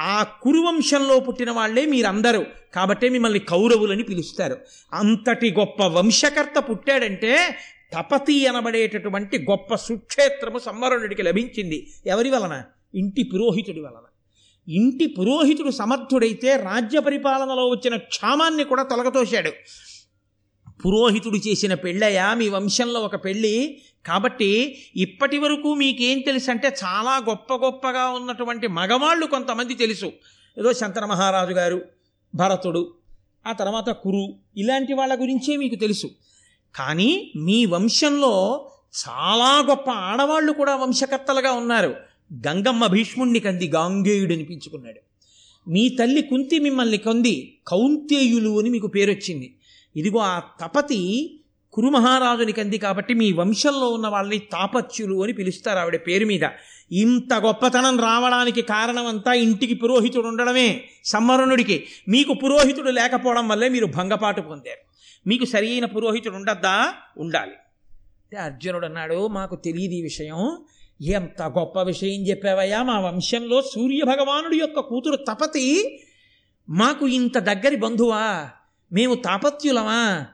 [0.00, 2.44] ఆ కురువంశంలో పుట్టిన వాళ్ళే మీరందరూ.
[2.74, 4.56] కాబట్టే మిమ్మల్ని కౌరవులని పిలుస్తారు.
[4.92, 7.56] అంతటి గొప్ప వంశకర్త పుట్టాడంటే
[7.98, 11.92] తపతి అనబడేటటువంటి గొప్ప సుక్షేత్రము సంవరణుడికి లభించింది.
[12.06, 12.62] ఎవరి వలన?
[12.94, 14.02] ఇంటి పురోహితుడి వలన.
[14.68, 19.52] ఇంటి పురోహితుడు సమర్థుడైతే రాజ్య పరిపాలనలో వచ్చిన క్షామాన్ని కూడా తొలగతోశాడు
[20.86, 22.34] పురోహితుడు చేసిన పెళ్ళయా?
[22.34, 23.82] మీ వంశంలో ఒక పెళ్ళి.
[24.06, 30.06] కాబట్టి ఇప్పటి వరకు మీకేం తెలుసు అంటే చాలా గొప్ప గొప్పగా ఉన్నటువంటి మగవాళ్ళు కొంతమంది తెలుసు.
[30.58, 31.82] ఏదో శంతన మహారాజు గారు
[32.34, 32.94] భరతుడు
[33.46, 36.10] ఆ తర్వాత కురు ఇలాంటి వాళ్ళ గురించే మీకు తెలుసు.
[36.74, 38.68] కానీ మీ వంశంలో
[39.08, 41.94] చాలా గొప్ప ఆడవాళ్ళు కూడా వంశకర్తలుగా ఉన్నారు.
[42.34, 45.00] గంగమ్మ భీష్ముణ్ణి కంది గాంగేయుడు అనిపించుకున్నాడు.
[45.70, 49.54] మీ తల్లి కుంతి మిమ్మల్ని కొంది కౌంతేయులు అని మీకు పేరొచ్చింది.
[49.96, 51.38] ఇదిగో ఆ తపతి
[51.72, 56.40] కురుమహారాజుని కంది కాబట్టి మీ వంశంలో ఉన్న వాళ్ళని తాపత్యులు అని పిలుస్తారు ఆవిడ పేరు మీద.
[56.92, 61.84] ఇంత గొప్పతనం రావడానికి కారణమంతా ఇంటికి పురోహితుడు ఉండడమే సంవరణుడికి.
[62.08, 64.92] మీకు పురోహితుడు లేకపోవడం వల్లే మీరు భంగపాటు పొందారు.
[65.28, 66.94] మీకు సరి అయిన పురోహితుడు ఉండద్దా?
[67.18, 67.52] ఉండాలి.
[68.22, 70.56] అంటే అర్జునుడు అన్నాడు మాకు తెలియదు ఈ విషయం.
[71.02, 75.98] ఎంత గొప్ప విషయం చెప్పావయ్యా మా వంశంలో సూర్య భగవానుడి యొక్క కూతురు తపతి
[76.68, 78.50] మాకు ఇంత దగ్గరి బంధువా?
[78.92, 80.26] మేము తాపత్యులమా?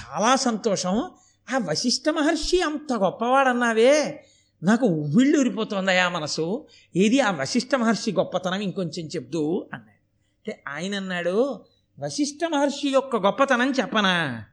[0.00, 1.10] చాలా సంతోషం.
[1.54, 4.24] ఆ వశిష్ఠ మహర్షి అంత గొప్పవాడన్నావే.
[4.62, 6.66] నాకు ఉవ్విళ్ళు ఉరిపోతుందయా మనసు.
[6.96, 10.04] ఏది ఆ వశిష్ఠ మహర్షి గొప్పతనం ఇంకొంచెం చెప్దు అన్నాడు.
[10.36, 11.64] అంటే ఆయన అన్నాడు
[11.98, 14.44] వశిష్ఠ మహర్షి యొక్క గొప్పతనం చెప్పనా?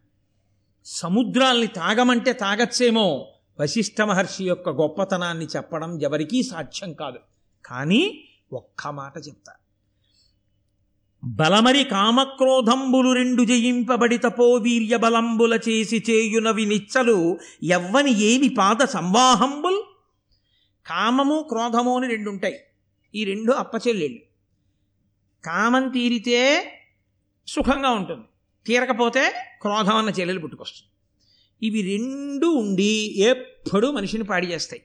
[0.85, 3.33] సముద్రాల్ని తాగమంటే తాగచ్చేమో.
[3.59, 7.19] వశిష్ఠ మహర్షి యొక్క గొప్పతనాన్ని చెప్పడం ఎవరికీ సాధ్యం కాదు.
[7.65, 9.53] కానీ ఒక్క మాట చెప్తా.
[11.23, 19.81] బలమరి కామక్రోధంబులు రెండు జయింపబడి తపోవీర్య బలంబుల చేసి చేయునవి నిచ్చలు ఎవ్వని ఏమి పాద సంవాహంబుల్?
[20.85, 22.59] కామము క్రోధము అని రెండు ఉంటాయి
[23.15, 24.19] ఈ రెండు అప్పచెల్లెళ్ళు.
[25.45, 26.71] కామం తీరితే
[27.47, 28.23] సుఖంగా ఉంటుంది.
[28.65, 30.91] తీరకపోతే క్రోధం అన్న చెల్లెలు పుట్టుకొస్తుంది.
[31.67, 34.81] ఇవి రెండు ఉండి ఎప్పుడూ మనిషిని పాడి చేస్తాయి.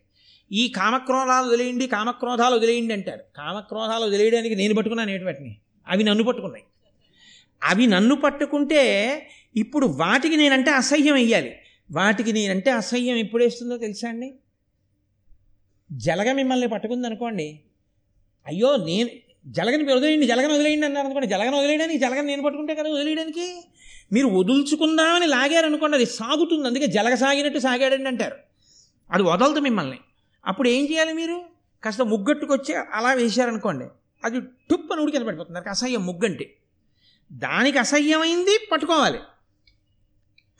[0.52, 3.20] ఈ కామక్రోధాలు వదిలేయండి కామక్రోధాలు వదిలేయండి అంటారు.
[3.36, 5.56] కామక్రోధాలు వదిలేయడానికి నేను పట్టుకున్నాను ఏటి వాటిని?
[5.88, 6.64] అవి నన్ను పట్టుకున్నాయి.
[7.64, 8.82] అవి నన్ను పట్టుకుంటే
[9.56, 11.56] ఇప్పుడు వాటికి నేనంటే అసహ్యం వెయ్యాలి.
[11.92, 14.34] వాటికి నేనంటే అసహ్యం ఎప్పుడేస్తుందో తెలుసా అండి?
[15.92, 17.60] జలగ మిమ్మల్ని పట్టుకుంది అనుకోండి.
[18.46, 19.10] అయ్యో నేను
[19.46, 21.28] జలగని వదిలేయండి జలగని వదిలేయండి అన్నారు అనుకోండి.
[21.28, 23.64] జలగని వదిలేయడానికి జలగని నేను పట్టుకుంటే కదా వదిలేయడానికి?
[24.12, 26.68] మీరు వదులుచుకుందామని లాగారనుకోండి అది సాగుతుంది.
[26.68, 28.36] అందుకే జలగ సాగినట్టు సాగాడండి అంటారు.
[29.10, 29.98] అది వదలదు మిమ్మల్ని.
[30.46, 31.42] అప్పుడు ఏం చేయాలి మీరు?
[31.84, 33.84] కాస్త ముగ్గట్టుకొచ్చి అలా వేశారనుకోండి.
[34.24, 35.54] అది టుప్పని ఉడికిన పడిపోతుంది.
[35.54, 36.56] దానికి అసహ్యం ముగ్గంటే.
[37.32, 39.18] దానికి అసహ్యమైంది పట్టుకోవాలి.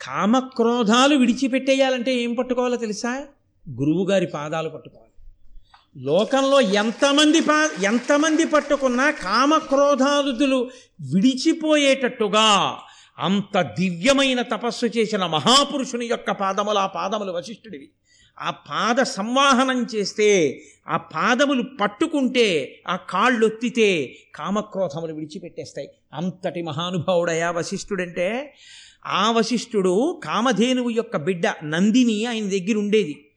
[0.01, 3.27] కామక్రోధాలు విడిచిపెట్టేయాలంటే ఏం పట్టుకోవాలో తెలుసా?
[3.71, 5.07] గురువుగారి పాదాలు పట్టుకోవాలి.
[6.05, 10.71] లోకంలో ఎంతమంది పా ఎంతమంది పట్టుకున్నా కామక్రోధాదులు
[11.15, 12.79] విడిచిపోయేటట్టుగా
[13.19, 17.91] అంత దివ్యమైన తపస్సు చేసిన మహాపురుషుని యొక్క పాదములు ఆ పాదములు వశిష్ఠుడివి.
[18.41, 25.89] ఆ పాద సంవాహనం చేస్తే ఆ పాదములు పట్టుకుంటే ఆ కాళ్ళు ఒత్తితే కామక్రోధములు విడిచిపెట్టేస్తాయి.
[26.13, 28.55] అంతటి మహానుభావుడయా వశిష్ఠుడంటే
[29.07, 33.31] ఆ వశిష్ఠుడు కామధేనువు యొక్క బిడ్డ నందిని ఆయన దగ్గర ఉండేది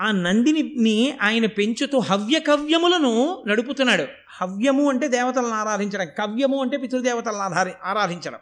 [0.00, 4.06] ఆ నందిని ఆయన పెంచుతూ హవ్య కవ్యములను నడుపుతున్నాడు.
[4.40, 8.38] హవ్యము అంటే దేవతలను ఆరాధించడం కవ్యము అంటే పితృదేవతలను ఆధారి ఆరాధించడం.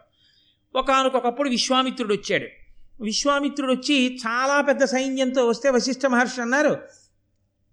[0.74, 2.59] ఒకనకొకప్పుడు విశ్వామిత్రుడు వచ్చాడు
[3.00, 6.78] విశ్వామిత్రుడు వచ్చి చాలా పెద్ద సైన్యంతో వస్తే వశిష్ఠ మహర్షి అన్నారు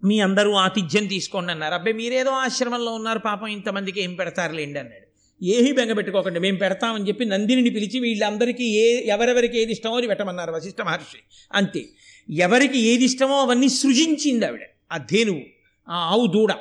[0.04, 1.74] మీ అందరూ ఆతిథ్యం తీసుకోండి అన్నారు.
[1.74, 5.08] అబ్బాయి మీరేదో ఆశ్రమంలో ఉన్నారు పాపం ఇంతమందికి ఏం పెడతారులేండి అన్నాడు.
[5.44, 10.52] ఏమీ బెంగ పెట్టుకోకండి మేము పెడతామని చెప్పి నందిని పిలిచి వీళ్ళందరికీ ఏ ఎవరెవరికి ఏది ఇష్టమో అది పెట్టమన్నారు
[10.52, 11.18] వశిష్ఠ మహర్షి.
[11.52, 11.84] అంతే.
[12.30, 14.60] ఎవరికి ఏది ఇష్టమో అవన్నీ సృజించింది ఆవిడ
[14.92, 15.40] ఆ ధేనువు
[15.88, 16.52] ఆ ఆవు దూడ.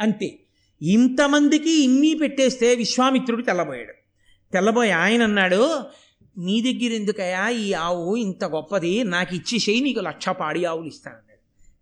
[0.00, 0.38] అంతే.
[0.82, 3.92] ఇంతమందికి ఇన్ని పెట్టేస్తే విశ్వామిత్రుడు తెల్లబోయాడు.
[4.52, 5.82] తెల్లబోయి ఆయన అన్నాడు
[6.38, 11.34] నీ దగ్గర ఎందుకయా ఈ ఆవు ఇంత గొప్పది నాకు ఇచ్చేసేయి నీకు లక్ష పాడి ఆవులు ఇస్తానన్నాడు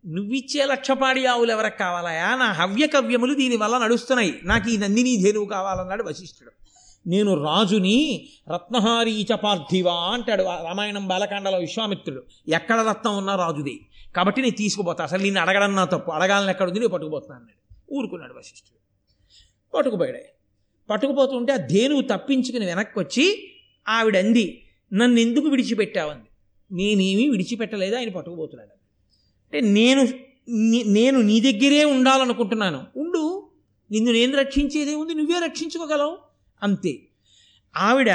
[0.07, 4.41] నువ్విచ్చే లక్ష పాడి ఆవులు ఎవరికి కావాలయా నా హవ్యకవ్యములు దీనివల్ల నడుస్తున్నాయి.
[4.45, 6.51] నాకు ఈ నందిని ధేనువు కావాలన్నాడు వశిష్ఠుడు.
[7.07, 12.23] నేను రాజుని రత్నహారీచ పార్థివా అంటాడు రామాయణం బాలకాండలో విశ్వామిత్రుడు.
[12.49, 13.75] ఎక్కడ రత్నం ఉన్నా రాజుదే.
[14.17, 15.05] కాబట్టి నేను తీసుకుపోతా.
[15.05, 16.11] అసలు నేను అడగడం నా తప్పు.
[16.11, 16.79] అడగాలని ఎక్కడుంది?
[16.79, 17.75] నేను పట్టుకుపోతున్నా అన్నాడు.
[17.95, 18.79] ఊరుకున్నాడు వశిష్ఠుడు.
[19.77, 20.33] పట్టుకుపోయాడే.
[20.91, 23.52] పట్టుకుపోతుంటే ఆ ధేనువు తప్పించుకుని వెనక్కి వచ్చి
[23.88, 26.25] ఆవిడ అంది నన్ను ఎందుకు విడిచిపెట్టావంది?
[26.73, 28.71] నేనేమీ విడిచిపెట్టలేదు ఆయన పట్టుకుపోతున్నాడు.
[29.45, 30.09] అంటే నేను
[30.49, 32.87] నీ- నేను నీ దగ్గరే ఉండాలనుకుంటున్నాను.
[32.97, 33.49] ఉండు
[33.90, 36.18] నిన్ను నేను రక్షించేదే ఉంది నువ్వే రక్షించుకోగలవు.
[36.62, 37.01] అంతే.
[37.77, 38.11] ఆవిడ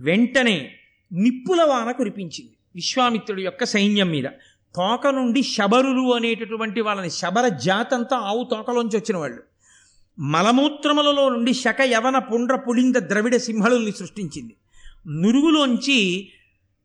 [0.00, 0.70] వెంటనే
[1.12, 4.24] నిప్పుల వాన కురిపించింది విశ్వామిత్రుడి యొక్క సైన్యం మీద.
[4.76, 9.42] తోక నుండి శబరులు అనేటటువంటి వాళ్ళని శబర జాతంతా ఆవు తోకలోంచి వచ్చిన వాళ్ళు.
[10.18, 14.56] మలమూత్రములలో నుండి శక యవన పుండ్ర పులింద ద్రవిడ సింహళుల్ని సృష్టించింది.
[15.06, 16.28] నురుగులోంచి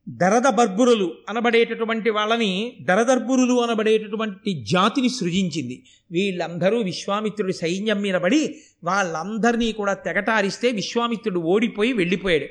[0.10, 5.86] దరదబర్బురులు అనబడేటటువంటి వాళ్ళని దరదర్బురులు అనబడేటటువంటి జాతిని సృజించింది.
[6.12, 12.45] వీళ్ళందరూ విశ్వామిత్రుడి సైన్యం మీద పడి వాళ్ళందరినీ కూడా తెగటారిస్తే విశ్వామిత్రుడు ఓడిపోయి వెళ్ళిపోయాడు.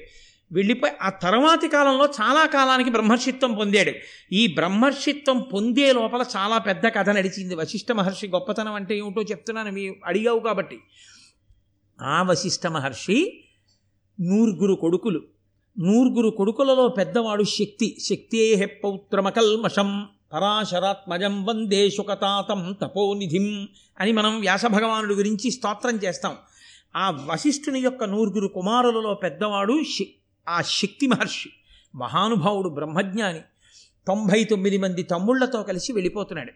[0.53, 3.93] వెళ్ళిపోయి ఆ తర్వాతి కాలంలో చాలా కాలానికి బ్రహ్మర్షిత్వం పొందాడు.
[4.35, 7.55] ఈ బ్రహ్మర్షిత్వం పొందే లోపల చాలా పెద్ద కథ నడిచింది.
[7.55, 10.79] వశిష్ఠ మహర్షి గొప్పతనం అంటే ఏమిటో చెప్తున్నాను మీ అడిగావు కాబట్టి.
[12.01, 13.45] ఆ వశిష్ఠ మహర్షి
[14.21, 15.38] నూరుగురు కొడుకులు.
[15.79, 17.97] నూరుగురు కొడుకులలో పెద్దవాడు శక్తి.
[18.01, 20.09] శక్తే పౌత్రమకల్మషం.
[20.33, 23.69] పరాశరాత్మజం వందే శుకతాతం తపోనిధిం
[24.01, 26.37] అని మనం వ్యాస భగవానుడి గురించి స్తోత్రం చేస్తాం.
[26.97, 29.83] ఆ వశిష్ఠుని యొక్క నూరుగురు కుమారులలో పెద్దవాడు
[30.49, 31.51] ఆ శక్తి మహర్షి
[31.95, 33.41] మహానుభావుడు బ్రహ్మజ్ఞాని.
[34.07, 36.53] తొంభై తొమ్మిది మంది తమ్ముళ్ళతో కలిసి వెళ్ళిపోతున్నాడు.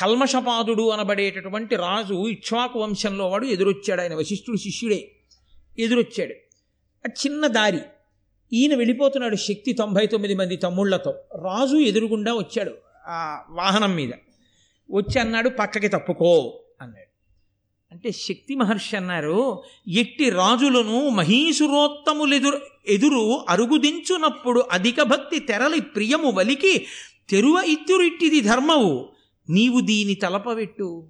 [0.00, 4.00] కల్మషపాదుడు అనబడేటటువంటి రాజు ఇక్ష్వాకు వంశంలో వాడు ఎదురొచ్చాడు.
[4.00, 5.12] ఆయన వశిష్ఠుడు శిష్యుడే.
[5.78, 6.34] ఎదురొచ్చాడు.
[7.08, 7.80] చిన్న దారి
[8.54, 11.10] ఈయన వెళ్ళిపోతున్నాడు శక్తి తొంభై తొమ్మిది మంది తమ్ముళ్ళతో
[11.42, 12.72] రాజు ఎదురుగుండా వచ్చాడు
[13.06, 14.10] ఆ వాహనం మీద.
[14.90, 17.10] వచ్చి అన్నాడు పక్కకి తప్పుకో అన్నాడు.
[17.92, 26.86] అంటే శక్తి మహర్షి అన్నారు ఎట్టి రాజులను మహీసురోత్తములెదురు ఎదురు అరుగుదించునప్పుడు అధిక భక్తి తెరలి ప్రియము వలికి
[27.28, 29.08] తెరువ ఇత్తురిట్టిది ధర్మవు.
[29.50, 31.08] నీవు దీని తలపవెట్టు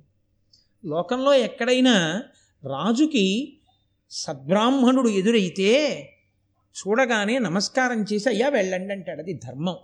[0.84, 2.22] లోకంలో ఎక్కడైనా
[2.64, 3.26] రాజుకి
[4.10, 5.70] సద్బ్రాహ్మణుడు ఎదురైతే
[6.74, 9.20] చూడగానే నమస్కారం చేసి అయ్యా వెళ్ళండి అంటాడు.
[9.20, 9.76] అది ధర్మం.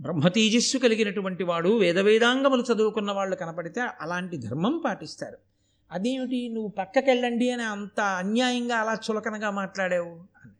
[0.00, 5.38] బ్రహ్మతేజస్సు కలిగినటువంటి వాడు వేదవేదాంగములు చదువుకున్న వాళ్ళు కనపడితే అలాంటి ధర్మం పాటిస్తారు.
[5.90, 6.48] అదేమిటి?
[6.48, 10.08] నువ్వు పక్కకెళ్ళండి అని అంత అన్యాయంగా అలా చులకనగా మాట్లాడావు.
[10.08, 10.52] అని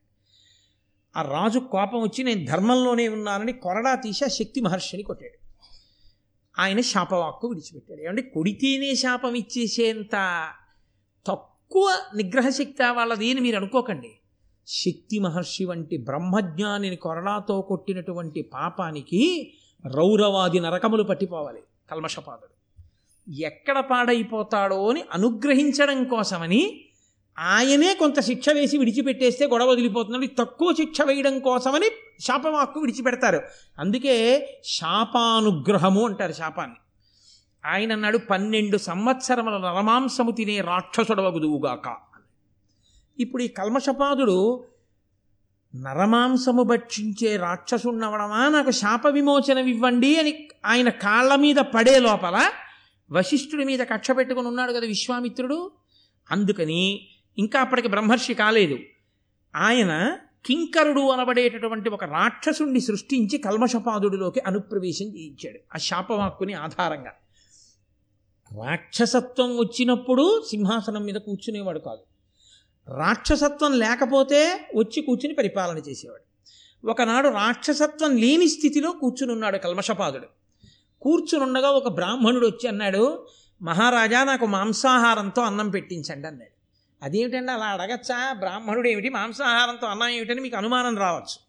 [1.16, 5.44] ఆ రాజు కోపం వచ్చి నేను ధర్మంలోనే ఉన్నానని కొరడా తీసి ఆ శక్తి మహర్షిని కొట్టాడు.
[6.61, 8.00] ఆయన శాపవాక్కు విడిచిపెట్టాడు.
[8.00, 10.48] ఏమంటే కొడితేనే శాపం ఇచ్చేసేంత
[11.27, 14.12] తక్కువ నిగ్రహశక్తి వాళ్ళది అని మీరు అనుకోకండి.
[14.66, 19.53] శక్తి మహర్షి వంటి బ్రహ్మజ్ఞానిని కొరడాతో కొట్టినటువంటి పాపానికి
[19.87, 22.55] రౌరవాది నరకములు పట్టిపోవాలి కల్మషపాదుడు.
[23.33, 26.85] ఎక్కడ పాడైపోతాడో అని అనుగ్రహించడం కోసమని
[27.38, 33.42] ఆయనే కొంత శిక్ష వేసి విడిచిపెట్టేస్తే గొడవ వదిలిపోతున్నాడు తక్కువ శిక్ష వేయడం కోసమని శాపవాక్కు విడిచిపెడతారు.
[33.79, 36.77] అందుకే శాపానుగ్రహము అంటారు శాపాన్ని.
[37.66, 41.96] ఆయన అన్నాడు పన్నెండు సంవత్సరముల నరమాంసము తినే రాక్షసుడవగుదువుగాక
[43.18, 44.64] ఇప్పుడు ఈ కల్మషపాదుడు
[45.77, 52.50] నరమాంసము భక్షించే రాక్షసుండవడమా నాకు శాప విమోచనం ఇవ్వండి అని ఆయన కాళ్ళ మీద పడే లోపల
[53.11, 55.70] వశిష్ఠుడి మీద కక్ష పెట్టుకుని ఉన్నాడు కదా విశ్వామిత్రుడు.
[56.31, 58.79] అందుకని ఇంకా అప్పటికి బ్రహ్మర్షి కాలేదు.
[59.57, 65.59] ఆయన కింకరుడు అనబడేటటువంటి ఒక రాక్షసుణ్ణి సృష్టించి కల్మషపాదుడిలోకి అనుప్రవేశం చేయించాడు.
[65.74, 67.12] ఆ శాపవాక్కుని ఆధారంగా.
[68.64, 72.13] రాక్షసత్వం వచ్చినప్పుడు సింహాసనం మీద కూర్చునేవాడు కాదు.
[72.88, 76.24] రాక్షసత్వం లేకపోతే వచ్చి కూర్చుని పరిపాలన చేసేవాడు.
[76.90, 80.26] ఒకనాడు రాక్షసత్వం లేని స్థితిలో కూర్చుని ఉన్నాడు కల్మషపాదుడు.
[81.02, 83.26] కూర్చునుండగా ఒక బ్రాహ్మణుడు వచ్చి అన్నాడు
[83.62, 86.54] మహారాజా నాకు మాంసాహారంతో అన్నం పెట్టించండి అన్నాడు.
[87.04, 88.32] అదేమిటండి అలా అడగచ్చా?
[88.32, 89.08] బ్రాహ్మణుడు ఏమిటి?
[89.08, 91.44] మాంసాహారంతో అన్నం ఏమిటని మీకు అనుమానం రావచ్చు.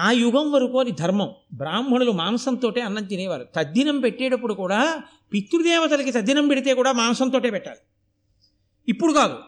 [0.00, 1.34] ఆ యుగం వరకు అది ధర్మం.
[1.54, 3.46] బ్రాహ్మణులు మాంసంతో అన్నం తినేవారు.
[3.56, 7.78] తద్దినం పెట్టేటప్పుడు కూడా పితృదేవతలకి తద్దినం పెడితే కూడా మాంసంతో పెట్టాలి.
[8.88, 9.38] ఇప్పుడు కాదు.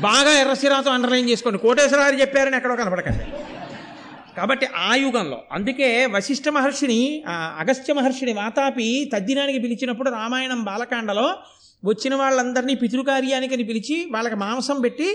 [0.00, 1.58] బాగా ఎర్రసిరాతో అండర్లైన్ చేసుకోండి.
[1.58, 3.24] కోటేశ్వరారు చెప్పారని ఎక్కడో కనపడకండి.
[4.36, 11.26] కాబట్టి ఆ యుగంలో అందుకే వశిష్ఠ మహర్షిని అగస్త్య మహర్షిని వాతాపి తద్దినానికి పిలిచినప్పుడు రామాయణం బాలకాండలో
[11.84, 15.08] వచ్చిన వాళ్ళందరినీ పితృకార్యానికని పిలిచి వాళ్ళకి మాంసం పెట్టి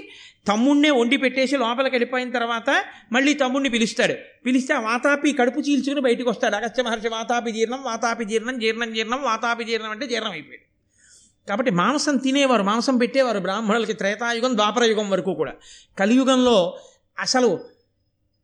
[0.48, 2.70] తమ్ముణ్ణే వండి పెట్టేసి లోపలికి వెళ్ళిపోయిన తర్వాత
[3.12, 4.16] మళ్ళీ తమ్ముడిని పిలుస్తాడు.
[4.46, 6.56] పిలిస్తే ఆ వాతాపి కడుపు చీల్చుకుని బయటకు వస్తాడు.
[6.56, 10.65] అగస్త్య మహర్షి వాతాపి జీర్ణం వాతాపి జీర్ణం జీర్ణం జీర్ణం వాతాపి జీర్ణం అంటే జీర్ణం అయిపోయాడు
[11.50, 15.54] కాబట్టి మాంసం తినేవారు మాంసం పెట్టేవారు బ్రాహ్మణులకి త్రేతాయుగం ద్వాపరయుగం వరకు కూడా.
[16.00, 16.78] కలియుగంలో
[17.20, 17.60] అసలు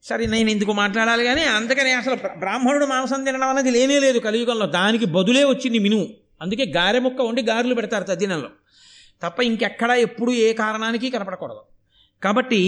[0.04, 4.66] సరే నేను ఎందుకు మాట్లాడాలి కానీ అందుకని అసలు బ్రాహ్మణుడు మాంసం తినడం అనేది లేనే లేదు కలియుగంలో.
[4.66, 6.08] దానికి బదులే వచ్చింది మినుము
[6.42, 8.50] అందుకే గారె ముక్క వండి గారెలు పెడతారు తద్దినంలో.
[9.24, 11.62] తప్ప ఇంకెక్కడా ఎప్పుడు ఏ కారణానికి కనపడకూడదు.
[12.24, 12.62] కాబట్టి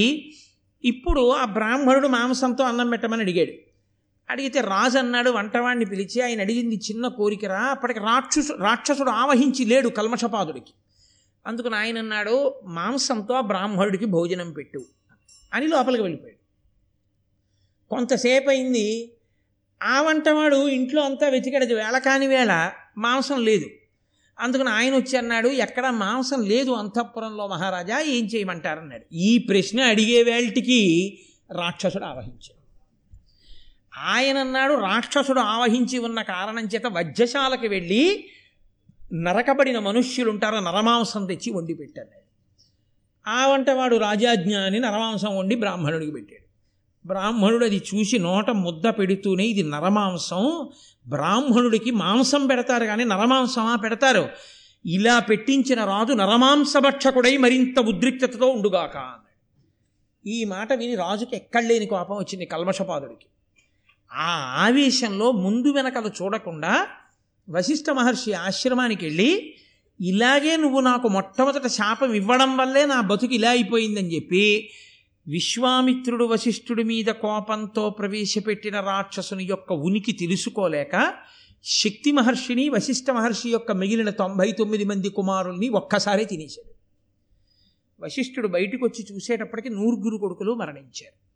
[0.84, 3.73] ఇప్పుడు ఆ బ్రాహ్మణుడు మాంసంతో అన్నం పెట్టమని అడిగాడు.
[4.34, 10.74] అడిగితే రాజు అన్నాడు వంటవాడిని పిలిచి ఆయన అడిగింది చిన్న కోరికరా అప్పటికి రాక్షసు రాక్షసుడు ఆవహించి లేడు కల్మషపాదుడికి.
[11.48, 14.86] అందుకని ఆయన అన్నాడు మాంసంతో బ్రాహ్మణుడికి భోజనం పెట్టు.
[15.54, 16.38] అని లోపలికి వెళ్ళిపోయాడు.
[17.90, 19.14] కొంతసేపు అయింది.
[19.84, 21.66] ఆ వంటవాడు ఇంట్లో అంతా వెతికాడు.
[21.66, 23.66] వేళ కాని వేళ మాంసం లేదు.
[24.40, 31.20] అందుకని ఆయన వచ్చి అన్నాడు ఎక్కడ మాంసం లేదు అంతఃపురంలో మహారాజా ఏం చేయమంటారన్నాడు ఈ ప్రశ్న అడిగే వేళటికి
[31.52, 32.63] రాక్షసుడు ఆవహించాడు.
[33.98, 38.26] ఆయనన్నాడు రాక్షసుడు ఆవహించి ఉన్న కారణం చేత వజ్రశాలకు వెళ్ళి
[39.14, 40.56] నరకబడిన మనుష్యులుంటారు?
[40.56, 42.24] నరమాంసం తెచ్చి వండి పెట్టాడు.
[43.30, 46.44] ఆ వంటవాడు రాజాజ్ఞ అని నరమాంసం వండి బ్రాహ్మణుడికి పెట్టాడు.
[47.08, 50.70] బ్రాహ్మణుడు అది చూసి నోట ముద్ద పెడుతూనే ఇది నరమాంసం
[51.08, 54.30] బ్రాహ్మణుడికి మాంసం పెడతారు కానీ నరమాంసమా పెడతారు?
[54.86, 60.30] ఇలా పెట్టించిన రాజు నరమాంసభక్షకుడై మరింత ఉద్రిక్తతతో ఉండుగాక అన్నాడు.
[60.30, 63.26] ఈ మాట విని రాజుకి ఎక్కడలేని కోపం వచ్చింది కల్మషపాదుడికి.
[64.14, 64.32] ఆ
[64.66, 66.88] ఆవేశంలో ముందు వెనకలు చూడకుండా
[67.50, 69.56] వశిష్ఠ మహర్షి ఆశ్రమానికి వెళ్ళి
[70.02, 74.70] ఇలాగే నువ్వు నాకు మొట్టమొదట శాపం ఇవ్వడం వల్లే నా బతుకు ఇలా అయిపోయిందని చెప్పి
[75.28, 81.14] విశ్వామిత్రుడు వశిష్ఠుడి మీద కోపంతో ప్రవేశపెట్టిన రాక్షసుని యొక్క ఉనికి తెలుసుకోలేక
[81.64, 86.74] శక్తి మహర్షిని వశిష్ఠ మహర్షి యొక్క మిగిలిన తొంభై తొమ్మిది మంది కుమారుల్ని ఒక్కసారే తినేశాడు.
[88.04, 91.33] వశిష్ఠుడు బయటకు వచ్చి చూసేటప్పటికి నూరుగురు కొడుకులు మరణించారు.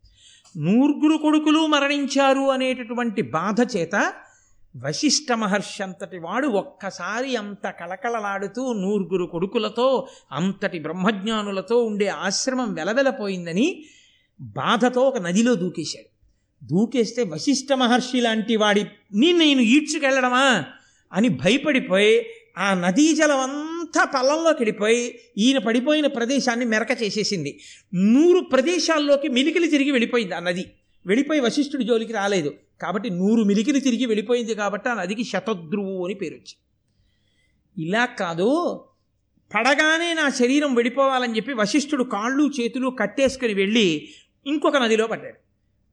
[0.58, 4.14] నూరుగురు కొడుకులు మరణించారు అనేటటువంటి బాధ చేత
[4.86, 13.84] వశిష్ఠ మహర్షి అంతటి వాడు ఒక్కసారి అంత కళకళలాడుతూ నూరుగురు కొడుకులతో అంతటి బ్రహ్మజ్ఞానులతో ఉండే ఆశ్రమం వెలవెలపోయిందని
[14.42, 16.18] బాధతో ఒక నదిలో దూకేశాడు.
[16.66, 20.66] దూకేస్తే వశిష్ఠ మహర్షి లాంటి వాడిని నేను ఈడ్చుకెళ్ళడమా?
[21.14, 22.26] అని భయపడిపోయి
[22.58, 27.60] ఆ నదీ జలం అంతా పల్లంలోకి వెళ్ళిపోయి ఈయన పడిపోయిన ప్రదేశాన్ని మెరక చేసేసింది.
[27.94, 30.66] నూరు ప్రదేశాల్లోకి మిలికిలి తిరిగి వెళ్ళిపోయింది ఆ నది.
[31.06, 32.54] వెళ్ళిపోయి వశిష్ఠుడి జోలికి రాలేదు.
[32.82, 36.62] కాబట్టి నూరు మిలికిలు తిరిగి వెళ్ళిపోయింది కాబట్టి ఆ నదికి శతద్రువు అని పేరు వచ్చింది.
[37.86, 38.84] ఇలా కాదు
[39.56, 44.10] పడగానే నా శరీరం వెళ్ళిపోవాలని చెప్పి వశిష్ఠుడు కాళ్ళు చేతులు కట్టేసుకుని వెళ్ళి
[44.46, 45.36] ఇంకొక నదిలో పడ్డాడు.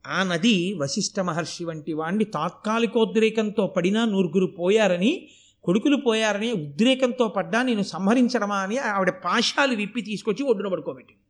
[0.07, 5.29] ఆ నది వశిష్ఠ మహర్షి వంటి వాణ్ణి తాత్కాలికోద్రేకంతో పడినా నూరుగురు పోయారని
[5.65, 11.21] కొడుకులు పోయారని ఉద్రేకంతో పడ్డా నేను సంహరించడమా అని ఆవిడ పాశాలు విప్పి తీసుకొచ్చి ఒడ్డున పడుకోబెట్టింది.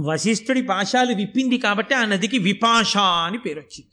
[0.00, 3.90] వశిష్ఠుడి పాశాలు విప్పింది కాబట్టి ఆ నదికి విపాష అని పేరు వచ్చింది.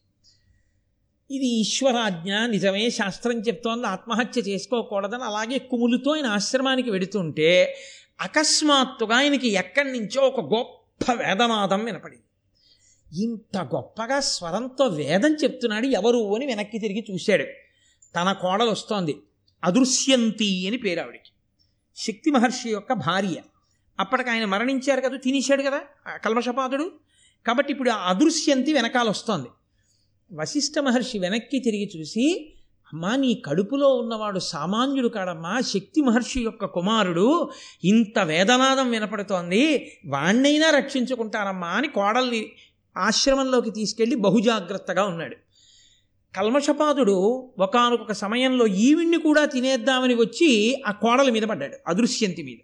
[1.31, 7.75] ఇది ఈశ్వరాజ్ఞ నిజమే శాస్త్రం చెప్తోంది ఆత్మహత్య చేసుకోకూడదని అలాగే కుములుతో ఆయన ఆశ్రమానికి వెడుతుంటే
[8.21, 12.27] అకస్మాత్తుగా ఆయనకి ఎక్కడి నుంచో ఒక గొప్ప వేదనాదం వినపడింది.
[13.23, 17.60] ఇంత గొప్పగా స్వరంతో వేదం చెప్తున్నాడు ఎవరు అని వెనక్కి తిరిగి చూశాడు.
[18.15, 19.21] తన కోడలు వస్తోంది.
[19.63, 21.31] అదృశ్యంతి అని పేరు ఆవిడికి.
[21.95, 23.35] శక్తి మహర్షి యొక్క భార్య.
[23.99, 26.91] అప్పటికి ఆయన మరణించారు కదా తినేశాడు కదా ఆ కల్మషపాదుడు.
[27.47, 29.47] కాబట్టి ఇప్పుడు ఆ అదృశ్యంతి వెనకాల వస్తోంది.
[30.33, 32.53] వశిష్ఠ మహర్షి వెనక్కి తిరిగి చూసి
[32.93, 35.59] అమ్మా నీ కడుపులో ఉన్నవాడు సామాన్యుడు కాడమ్మా.
[35.59, 37.49] శక్తి మహర్షి యొక్క కుమారుడు.
[37.83, 39.91] ఇంత వేదనాదం వినపడుతోంది.
[40.05, 42.51] వాణ్ణైనా రక్షించుకుంటానమ్మా అని కోడల్ని
[42.97, 45.35] ఆశ్రమంలోకి తీసుకెళ్ళి బహుజాగ్రత్తగా ఉన్నాడు.
[46.35, 52.57] కల్మషపాదుడు ఒకనొక సమయంలో ఈవిణ్ణి కూడా తినేద్దామని వచ్చి ఆ కోడల మీద పడ్డాడు అదృశ్యంతి మీద.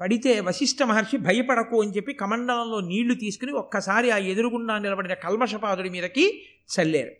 [0.00, 6.42] పడితే వశిష్ఠ మహర్షి భయపడకు అని చెప్పి కమండలంలో నీళ్ళు తీసుకుని ఒక్కసారి ఆ ఎదురుగుండా నిలబడిన కల్మషపాదుడి మీదకి
[6.58, 7.10] చల్లారు.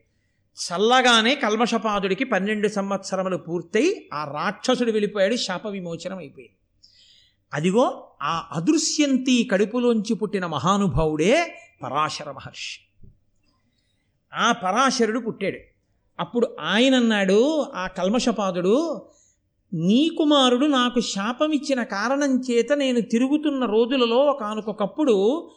[0.58, 6.54] చల్లగానే కల్మషపాదుడికి పన్నెండు సంవత్సరములు పూర్తయి ఆ రాక్షసుడు వెళ్ళిపోయాడు శాప విమోచనం అయిపోయింది.
[7.52, 12.88] అదిగో ఆ అదృశ్యంతి కడుపులోంచి పుట్టిన మహానుభావుడే పరాశర మహర్షి.
[14.34, 15.58] ఆ పరాశరుడు పుట్టాడు.
[16.20, 19.06] అప్పుడు ఆయన అన్నాడు ఆ కల్మషపాదుడు
[19.74, 25.50] నీ కుమారుడు నాకు శాపమిచ్చిన కారణం చేత నేను తిరుగుతున్న రోజులలో ఒకనకొకప్పుడు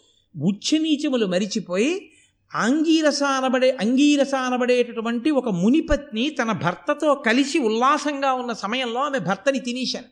[0.43, 2.11] ఉచ్చనీచములు మరిచిపోయి
[2.55, 10.05] అంగీరసానబడే అంగీరసానబడేటటువంటి ఒక మునిపత్ని తన భర్తతో కలిసి ఉల్లాసంగా ఉన్న సమయంలో ఆమె భర్తని తినేశాను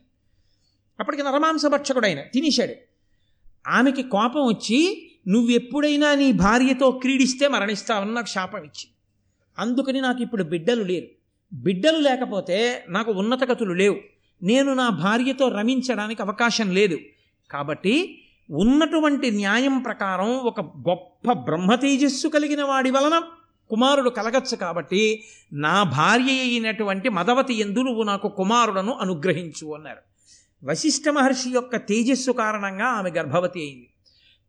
[1.00, 2.74] అప్పటికి నరమాంసభక్షకుడైన తినేశాడు.
[3.68, 8.94] ఆమెకి కోపం వచ్చి నువ్వెప్పుడైనా నీ భార్యతో క్రీడిస్తే మరణిస్తావని నాకు శాపం ఇచ్చింది
[9.58, 11.06] అందుకని నాకు ఇప్పుడు బిడ్డలు లేరు.
[11.52, 13.96] బిడ్డలు లేకపోతే నాకు ఉన్నతగతులు లేవు.
[14.42, 16.98] నేను నా భార్యతో రమించడానికి అవకాశం లేదు.
[17.50, 23.22] కాబట్టి ఉన్నటువంటి న్యాయం ప్రకారం ఒక గొప్ప బ్రహ్మ తేజస్సు కలిగిన వాడి వలన
[23.70, 29.98] కుమారుడు కలగచ్చు కాబట్టి నా భార్య అయినటువంటి మదవతి ఎందు నువ్వు నాకు కుమారుడను అనుగ్రహించు అన్నారు.
[30.64, 33.89] వశిష్ఠ మహర్షి యొక్క తేజస్సు కారణంగా ఆమె గర్భవతి అయింది.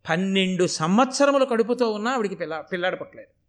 [0.10, 3.42] పన్నెండు సంవత్సరములు కడుపుతో ఉన్నా ఆవిడికి పిల్ల పిల్లాడు పుట్టలేదు.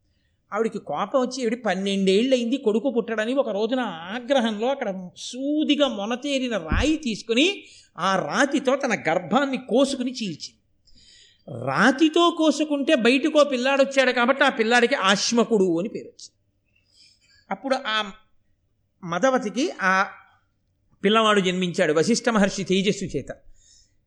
[0.55, 6.96] ఆవిడికి కోపం వచ్చి ఆవిడ పన్నెండేళ్ళు అయింది కొడుకు పుట్టడని ఒక రోజున ఆగ్రహంలో అక్కడ సూదిగా మొనతేరిన రాయి
[6.96, 7.64] తీసుకుని
[7.98, 10.59] ఆ రాతితో తన గర్భాన్ని కోసుకుని చీల్చింది.
[11.66, 16.36] రాతితో కోసుకుంటే బయటకో పిల్లాడు వచ్చాడు కాబట్టి ఆ పిల్లాడికి ఆశ్మకుడు అని పేరు వచ్చింది.
[17.50, 18.11] అప్పుడు ఆ
[19.05, 20.07] మదవతికి ఆ
[21.05, 23.51] పిల్లవాడు జన్మించాడు వశిష్ఠ మహర్షి తేజస్సు చేత.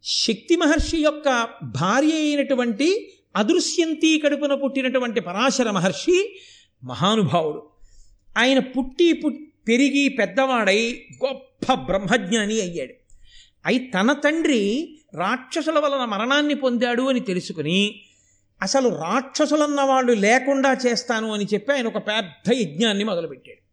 [0.03, 6.39] శక్తి మహర్షి యొక్క భార్య అయినటువంటి అదృశ్యంతి కడుపున పుట్టినటువంటి పరాశర మహర్షి
[6.83, 7.69] మహానుభావుడు.
[8.37, 9.13] ఆయన పుట్టి
[9.67, 12.93] పెరిగి పెద్దవాడై గొప్ప బ్రహ్మజ్ఞాని అయ్యాడు.
[13.65, 18.01] అయి తన తండ్రి రాక్షసుల వలన మరణాన్ని పొందాడు అని తెలుసుకుని
[18.61, 23.65] అసలు రాక్షసులన్న వాళ్ళు లేకుండా చేస్తాను అని చెప్పి ఆయన ఒక పెద్ద యజ్ఞాన్ని మొదలుపెట్టాడు.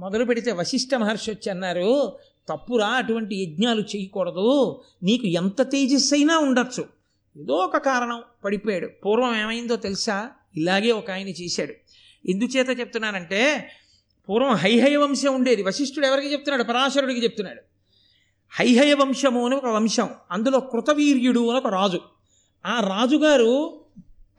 [0.00, 2.18] మొదలు పెడితే వశిష్ఠ మహర్షి వచ్చి అన్నారు
[2.48, 4.82] తప్పురా అటువంటి యజ్ఞాలు చేయకూడదు.
[5.02, 6.84] నీకు ఎంత తేజస్సైనా ఉండొచ్చు.
[7.36, 8.86] ఏదో ఒక కారణం పడిపోయాడు.
[8.86, 10.30] పూర్వం ఏమైందో తెలుసా?
[10.56, 11.74] ఇలాగే ఒక ఆయన చేశాడు.
[12.28, 13.70] ఎందుచేత చెప్తున్నానంటే
[14.28, 15.62] పూర్వం హైహయ వంశం ఉండేది.
[15.62, 16.62] వశిష్ఠుడు ఎవరికి చెప్తున్నాడు?
[16.62, 17.60] పరాశరుడికి చెప్తున్నాడు.
[18.50, 20.08] హైహయ వంశము అని ఒక వంశం.
[20.30, 22.00] అందులో కృతవీర్యుడు అని ఒక రాజు.
[22.66, 23.80] ఆ రాజుగారు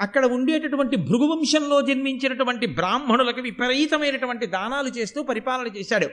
[0.02, 6.10] అక్కడ ఉండేటటువంటి భృగువంశంలో జన్మించినటువంటి బ్రాహ్మణులకు విపరీతమైనటువంటి దానాలు చేస్తూ పరిపాలన చేశాడు.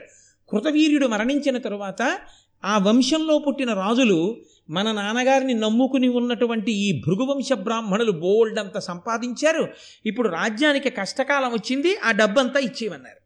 [0.49, 2.17] కృతవీర్యుడు మరణించిన తరువాత
[2.65, 4.35] ఆ వంశంలో పుట్టిన రాజులు
[4.69, 9.67] మన నాన్నగారిని నమ్ముకుని ఉన్నటువంటి ఈ భృగువంశ బ్రాహ్మణులు బోల్డ్ అంత సంపాదించారు.
[10.05, 13.25] ఇప్పుడు రాజ్యానికి కష్టకాలం వచ్చింది ఆ డబ్బంతా ఇచ్చేయమన్నారు.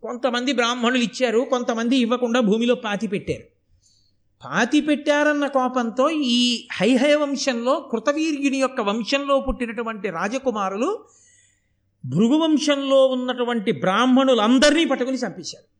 [0.00, 3.42] కొంతమంది బ్రాహ్మణులు ఇచ్చారు కొంతమంది ఇవ్వకుండా భూమిలో పాతి పెట్టారు.
[4.44, 11.04] పాతి పెట్టారన్న కోపంతో ఈ హైహయ వంశంలో కృతవీర్యుని యొక్క వంశంలో పుట్టినటువంటి రాజకుమారులు
[12.04, 15.77] భృగువంశంలో ఉన్నటువంటి బ్రాహ్మణులందరినీ పట్టుకుని చంపేశారు.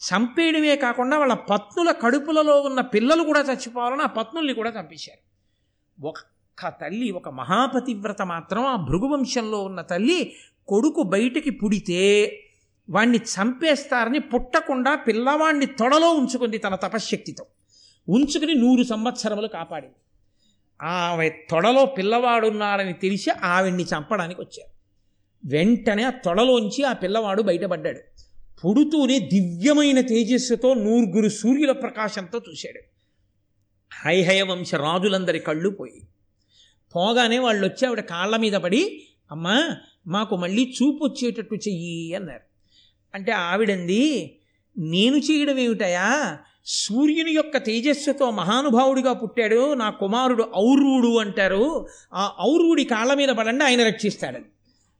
[0.00, 5.26] చంపేయడమే కాకుండా వాళ్ళ పత్నుల కడుపులలో ఉన్న పిల్లలు కూడా చచ్చిపోవాలని ఆ పత్నుల్ని కూడా చంపేశారు.
[6.06, 10.36] ఒక్క తల్లి ఒక మహాపతివ్రత మాత్రం ఆ భృగువంశంలో ఉన్న తల్లి
[10.68, 12.30] కొడుకు బయటికి పుడితే
[12.90, 17.46] వాణ్ణి చంపేస్తారని పుట్టకుండా పిల్లవాణ్ణి తొడలో ఉంచుకుంది తన తపశ్శక్తితో.
[18.08, 19.94] ఉంచుకుని నూరు సంవత్సరములు కాపాడింది.
[20.82, 24.76] ఆమె తొడలో పిల్లవాడున్నాడని తెలిసి ఆవిడ్ని చంపడానికి వచ్చారు.
[25.48, 27.98] వెంటనే ఆ తొడలోంచి ఆ పిల్లవాడు బయటపడ్డాడు.
[28.64, 32.80] పుడుతూనే దివ్యమైన తేజస్సుతో నూరుగురు సూర్యుల ప్రకాశంతో చూశాడు.
[34.04, 36.02] హైహయ వంశ రాజులందరి కళ్ళు పోయి.
[36.96, 39.76] పోగానే వాళ్ళు వచ్చి ఆవిడ కాళ్ళ మీద పడి అమ్మా
[40.06, 42.40] మాకు మళ్ళీ చూపు వచ్చేటట్టు చెయ్యి అన్నారు.
[43.14, 44.36] అంటే ఆవిడంది
[44.78, 51.86] నేను చేయడం ఏమిటయా సూర్యుని యొక్క తేజస్సుతో మహానుభావుడిగా పుట్టాడు నా కుమారుడు ఔరువుడు అంటారు.
[52.14, 54.44] ఆ ఔరువుడి కాళ్ళ మీద పడండి ఆయన రక్షిస్తాడని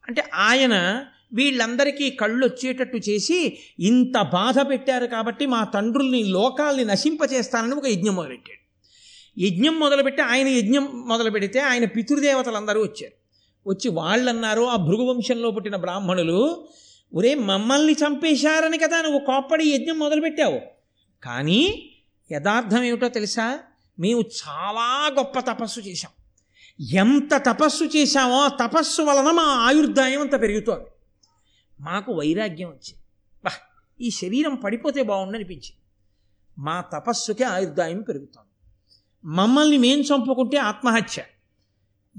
[0.09, 1.05] అంటే ఆయన
[1.37, 8.67] వీళ్ళందరికీ కళ్ళు వచ్చేటట్టు చేసి ఇంత బాధ పెట్టారు కాబట్టి మా తండ్రుల్ని లోకాల్ని నశింపచేస్తానని ఒక యజ్ఞం మొదలెట్టాడు.
[9.41, 13.13] యజ్ఞం మొదలుపెట్టి ఆయన యజ్ఞం మొదలు పెడితే ఆయన పితృదేవతలందరూ వచ్చారు.
[13.69, 16.69] వచ్చి వాళ్ళన్నారు ఆ భృగువంశంలో పుట్టిన బ్రాహ్మణులు
[17.15, 20.61] ఒరే మమ్మల్ని చంపేశారని కదా నువ్వు కోప్పడి యజ్ఞం మొదలుపెట్టావు.
[21.25, 21.91] కానీ
[22.33, 23.59] యథార్థం ఏమిటో తెలుసా?
[23.99, 26.13] మేము చాలా గొప్ప తపస్సు చేశాం.
[26.93, 30.85] ఎంత తపస్సు చేశామో ఆ తపస్సు వలన మా ఆయుర్దాయం అంత పెరుగుతోంది.
[31.81, 33.03] మాకు వైరాగ్యం వచ్చింది.
[33.45, 33.51] బా
[34.01, 35.81] ఈ శరీరం పడిపోతే బాగుండు అనిపించింది
[36.59, 38.73] మా తపస్సుకి ఆయుర్దాయం పెరుగుతోంది.
[39.25, 41.23] మమ్మల్ని మేం చంపుకుంటే ఆత్మహత్య.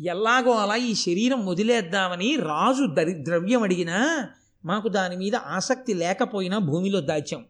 [0.04, 4.30] ఎలాగో అలా ఈ శరీరం వదిలేద్దామని రాజు దరి ద్రవ్యం అడిగినా
[4.66, 7.46] మాకు దాని మీద ఆసక్తి లేకపోయినా భూమిలో దాచాం.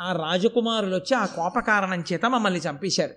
[0.00, 3.14] ఆ రాజకుమారులు వచ్చి ఆ కోపకారణం చేత మమ్మల్ని చంపేశారు.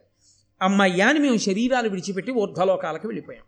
[0.61, 3.43] అమ్మయ్యాని మేము శరీరాలు విడిచిపెట్టి ఊర్ధ్వలోకాలకు వెళ్ళిపోయాం.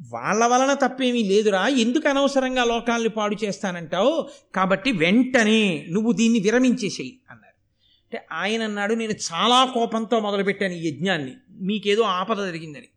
[0.00, 1.68] వాళ్ళ వలన తప్పేమీ లేదురా.
[1.68, 4.28] ఎందుకు అనవసరంగా లోకాల్ని పాడు చేస్తానంటావు?
[4.54, 7.56] కాబట్టి వెంటనే నువ్వు దీన్ని విరమించేసేయి అన్నారు.
[8.04, 11.32] అంటే ఆయన అన్నాడు నేను చాలా కోపంతో మొదలుపెట్టాను ఈ యజ్ఞాన్ని.
[11.50, 12.88] మీకేదో ఆపద జరిగిందని.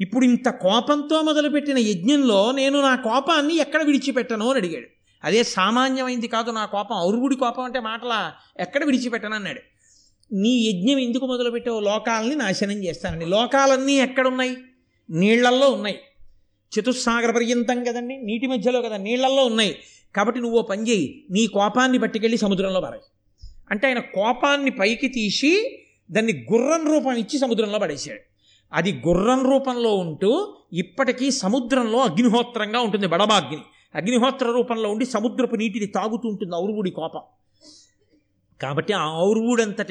[0.00, 4.86] ఇప్పుడు ఇంత కోపంతో మొదలుపెట్టిన యజ్ఞంలో నేను నా కోపాన్ని ఎక్కడ విడిచిపెట్టను అని అడిగాడు.
[5.24, 6.96] అదే సామాన్యమైంది కాదు నా కోపం.
[6.96, 9.60] ఔరుగుడి కోపం అంటే మాటల ఎక్కడ విడిచిపెట్టను అన్నాడు.
[10.34, 11.80] నీ యజ్ఞం ఎందుకు మొదలుపెట్టావు?
[11.80, 14.56] లోకాలని నాశనం చేస్తానండి లోకాలన్నీ ఎక్కడున్నాయి?
[15.10, 15.98] నీళ్ళల్లో ఉన్నాయి.
[16.78, 19.76] చతుస్సాగర పర్యంతం కదండి నీటి మధ్యలో కదా నీళ్ళల్లో ఉన్నాయి.
[20.16, 23.02] కాబట్టి నువ్వు పని చేయి నీ కోపాన్ని పట్టుకెళ్ళి సముద్రంలో పారాయి.
[23.70, 28.20] అంటే ఆయన కోపాన్ని పైకి తీసి దాన్ని గుర్రం రూపం ఇచ్చి సముద్రంలో పడేశాడు.
[28.72, 33.58] అది గుర్రం రూపంలో ఉంటూ ఇప్పటికీ సముద్రంలో అగ్నిహోత్రంగా ఉంటుంది బడబాగ్ని
[33.94, 37.20] అగ్నిహోత్ర రూపంలో ఉండి సముద్రపు నీటిని తాగుతూ ఉంటుంది ఔరుగుడి కోపం.
[38.62, 39.06] కాబట్టి ఆ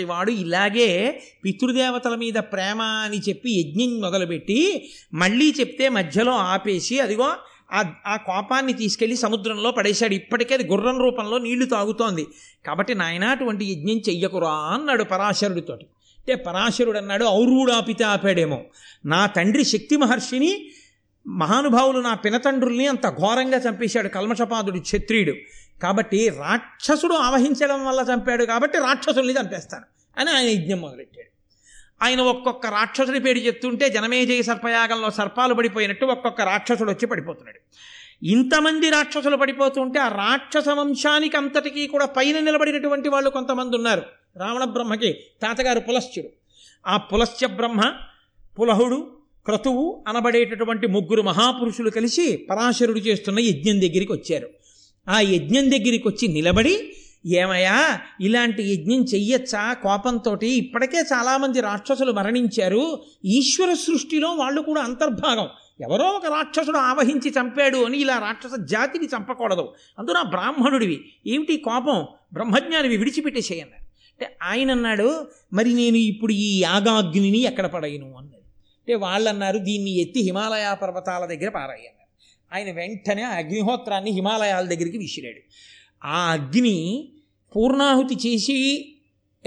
[0.05, 7.34] వాడు ఇలాగే పితృదేవతల మీద ప్రేమ అని చెప్పి యజ్ఞం మొదలుపెట్టి మళ్ళీ చెప్తే మధ్యలో ఆపేసి అదిగో
[7.74, 10.13] ఆ ఆ కోపాన్ని తీసుకెళ్ళి సముద్రంలో పడేశాడు.
[10.13, 12.28] ఇప్పటికే అది గుర్రం రూపంలో నీళ్ళు తాగుతోంది.
[12.67, 15.86] కాబట్టి నాయన అటువంటి యజ్ఞం చెయ్యకురా అన్నాడు పరాశరుడితోటి.
[16.20, 18.61] అంటే పరాశరుడు అన్నాడు ఔరువుడు ఆపితే ఆపాడేమో.
[19.05, 20.70] నా తండ్రి శక్తి మహర్షిని
[21.28, 24.07] మహానుభావులు నా పినతండ్రుల్ని అంత ఘోరంగా చంపేశాడు.
[24.07, 25.34] కల్మషపాదుడు క్షత్రియుడు.
[25.84, 29.86] కాబట్టి రాక్షసుడు ఆవహించడం వల్ల చంపాడు కాబట్టి రాక్షసుల్ని చంపేస్తాను
[30.17, 31.30] అని ఆయన యజ్ఞం మొదలెట్టాడు.
[32.03, 37.59] ఆయన ఒక్కొక్క రాక్షసుడి పేరు చెప్తుంటే జనమేజయ సర్పయాగంలో సర్పాలు పడిపోయినట్టు ఒక్కొక్క రాక్షసుడు వచ్చి పడిపోతున్నాడు.
[38.25, 44.01] ఇంతమంది రాక్షసులు పడిపోతుంటే ఆ రాక్షస వంశానికి అంతటికీ కూడా పైన నిలబడినటువంటి వాళ్ళు కొంతమంది ఉన్నారు.
[44.38, 46.27] రావణ బ్రహ్మకి తాతగారు పులశ్చుడు
[46.88, 47.93] ఆ పులశ్చ బ్రహ్మ
[48.59, 54.49] పులహుడు క్రతువు అనబడేటటువంటి ముగ్గురు మహాపురుషులు కలిసి పరాశరుడు చేస్తున్న యజ్ఞం దగ్గరికి వచ్చారు.
[55.10, 56.93] ఆ యజ్ఞం దగ్గరికి వచ్చి నిలబడి
[57.26, 59.74] ఏమయ్యా ఇలాంటి యజ్ఞం చెయ్యొచ్చా?
[59.74, 63.03] కోపంతో ఇప్పటికే చాలామంది రాక్షసులు మరణించారు.
[63.26, 65.47] ఈశ్వర సృష్టిలో వాళ్ళు కూడా అంతర్భాగం.
[65.82, 69.74] ఎవరో ఒక రాక్షసుడు ఆవహించి చంపాడు అని ఇలా రాక్షస జాతిని చంపకూడదు.
[69.99, 71.12] అందున బ్రాహ్మణుడివి.
[71.28, 72.07] ఏమిటి కోపం?
[72.34, 78.05] బ్రహ్మజ్ఞానివి విడిచిపెట్టేసేయన్నారు అంటే ఆయన అన్నాడు మరి నేను ఇప్పుడు ఈ యాగాగ్నిని ఎక్కడ పడయను?
[78.05, 78.43] అన్నాడు
[78.78, 81.99] అంటే వాళ్ళు అన్నారు దీన్ని ఎత్తి హిమాలయ పర్వతాల దగ్గర పారాయను.
[82.54, 85.41] ఆయన వెంటనే ఆ అగ్నిహోత్రాన్ని హిమాలయాల దగ్గరికి విసిరాడు.
[86.04, 87.10] ఆ అగ్ని
[87.56, 88.86] పూర్ణాహుతి చేసి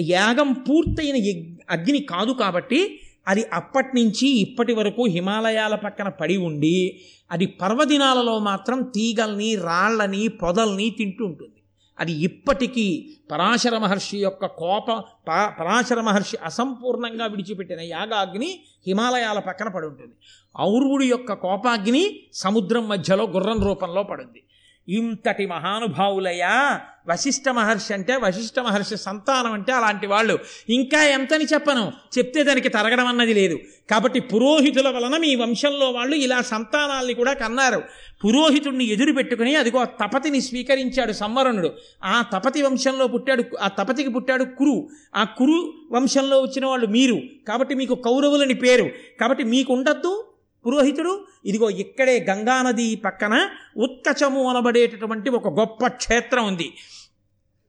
[0.00, 7.00] యాగం పూర్తయిన యగ్- అగ్ని కాదు కాబట్టి అది అప్పటి నుంచి ఇప్పటి వరకు హిమాలయాల పక్కన పడి ఉండి
[7.30, 11.61] అది పర్వదినాలలో మాత్రం తీగల్ని రాళ్ళని పొదల్ని తింటూ ఉంటుంది.
[12.03, 12.84] అది ఇప్పటికీ
[13.30, 14.88] పరాశర మహర్షి యొక్క కోప
[15.28, 20.14] ప- పరాశర మహర్షి అసంపూర్ణంగా విడిచిపెట్టిన యాగాగ్ని హిమాలయాల పక్కన పడి ఉంటుంది.
[20.61, 24.40] ఔర్వుడి యొక్క కోపాగ్ని సముద్రం మధ్యలో గుర్రం రూపంలో పడింది
[24.88, 26.80] ఇంతటి మహానుభావులయ్యా.
[27.08, 30.38] వశిష్ఠ మహర్షి అంటే వశిష్ఠ మహర్షి సంతానం అంటే అలాంటి వాళ్ళు.
[30.68, 31.92] ఇంకా ఎంతని చెప్పను?
[32.18, 33.58] చెప్తే దానికి తరగడం అన్నది లేదు.
[33.90, 37.82] కాబట్టి పురోహితుల వలన మీ వంశంలో వాళ్ళు ఇలా సంతానాల్ని కూడా కన్నారు.
[38.24, 41.72] పురోహితుడిని ఎదురు పెట్టుకుని అదిగో ఆ తపతిని స్వీకరించాడు సంవరణుడు.
[42.04, 44.88] ఆ తపతి వంశంలో పుట్టాడు ఆ తపతికి పుట్టాడు కురు.
[45.16, 47.20] ఆ కురు వంశంలో వచ్చిన వాళ్ళు మీరు.
[47.48, 48.90] కాబట్టి మీకు కౌరవులని పేరు.
[49.20, 50.24] కాబట్టి మీకు ఉండద్దు
[50.66, 56.72] పురోహితుడు ఇదిగో ఇక్కడే గంగానది పక్కన ఉత్కచము అనబడేటటువంటి ఒక గొప్ప క్షేత్రం ఉంది.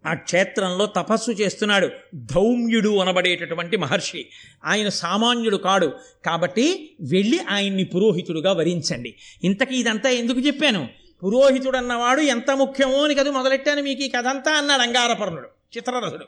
[0.05, 4.25] ఆ క్షేత్రంలో తపస్సు చేస్తున్నాడు ధౌమ్యుడు అనబడేటటువంటి మహర్షి.
[4.65, 5.93] ఆయన సామాన్యుడు కాడు.
[6.25, 9.15] కాబట్టి వెళ్ళి ఆయన్ని పురోహితుడుగా వరించండి.
[9.43, 10.87] ఇంతకీ ఇదంతా ఎందుకు చెప్పాను?
[11.25, 16.25] పురోహితుడు అన్నవాడు ఎంత ముఖ్యమో అని కదా మొదలెట్టాను మీకు ఈ కథ అంతా అన్నాడు అంగారపర్ణుడు చిత్రరథుడు.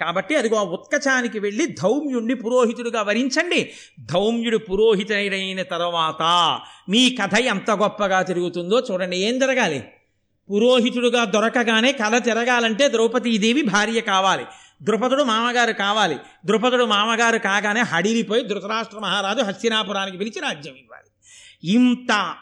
[0.00, 3.72] కాబట్టి అదిగో ఆ ఉత్కచానికి వెళ్ళి ధౌమ్యుణ్ణి పురోహితుడిగా వరించండి.
[4.00, 6.22] ధౌమ్యుడు పురోహితుడైన తర్వాత
[6.88, 9.16] మీ కథ ఎంత గొప్పగా తిరుగుతుందో చూడండి.
[9.16, 9.84] ఏం జరగాలి?
[10.50, 14.44] పురోహితుడుగా దొరకగానే కథ తిరగాలంటే ద్రౌపదీదేవి భార్య కావాలి.
[14.82, 16.16] ద్రుపదుడు మామగారు కావాలి.
[16.46, 21.10] ద్రుపదుడు మామగారు కాగానే హడిలిపోయి ధృతరాష్ట్ర మహారాజు హస్తినాపురానికి పిలిచి రాజ్యం ఇవ్వాలి.
[21.72, 22.34] ఇంత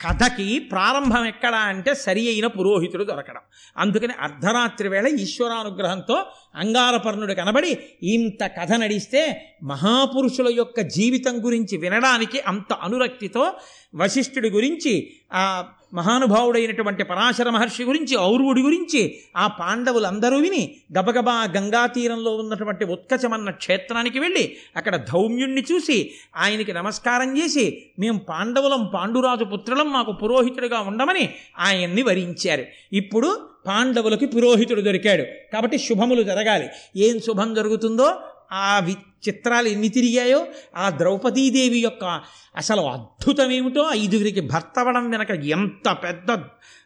[0.00, 3.40] కథకి ప్రారంభం ఎక్కడ అంటే సరి అయిన పురోహితుడు దొరకడం.
[3.76, 12.72] అందుకని అర్ధరాత్రి వేళ ఈశ్వరానుగ్రహంతో అంగారపర్ణుడు కనబడి ఇంత కథ నడిస్తే మహాపురుషుల యొక్క జీవితం గురించి వినడానికి అంత
[12.72, 13.52] అనురక్తితో
[13.94, 15.64] వశిష్ఠుడి గురించి ఆ
[15.94, 24.18] మహానుభావుడైనటువంటి పరాశర మహర్షి గురించి ఔర్వుడి గురించి ఆ పాండవులందరూ విని గబగబా గంగా తీరంలో ఉన్నటువంటి ఉత్కచమన్న క్షేత్రానికి
[24.18, 32.02] వెళ్ళి అక్కడ ధౌమ్యుణ్ణి చూసి ఆయనకి నమస్కారం చేసి మేము పాండవులం పాండురాజు పుత్రులం మాకు పురోహితుడిగా ఉండమని ఆయన్ని
[32.02, 32.64] వరించారు.
[32.92, 35.22] ఇప్పుడు పాండవులకి పురోహితుడు దొరికాడు.
[35.22, 36.68] కాబట్టి శుభములు జరగాలి.
[36.96, 38.20] ఏం శుభం జరుగుతుందో
[38.52, 38.92] ఆ వి
[39.28, 40.46] చిత్రాలు ఎన్ని తిరిగాయో
[40.76, 42.20] ఆ ద్రౌపదీదేవి యొక్క
[42.56, 46.38] అసలు అద్భుతం ఏమిటో ఐదుగురికి భర్త వెనక ఎంత పెద్ద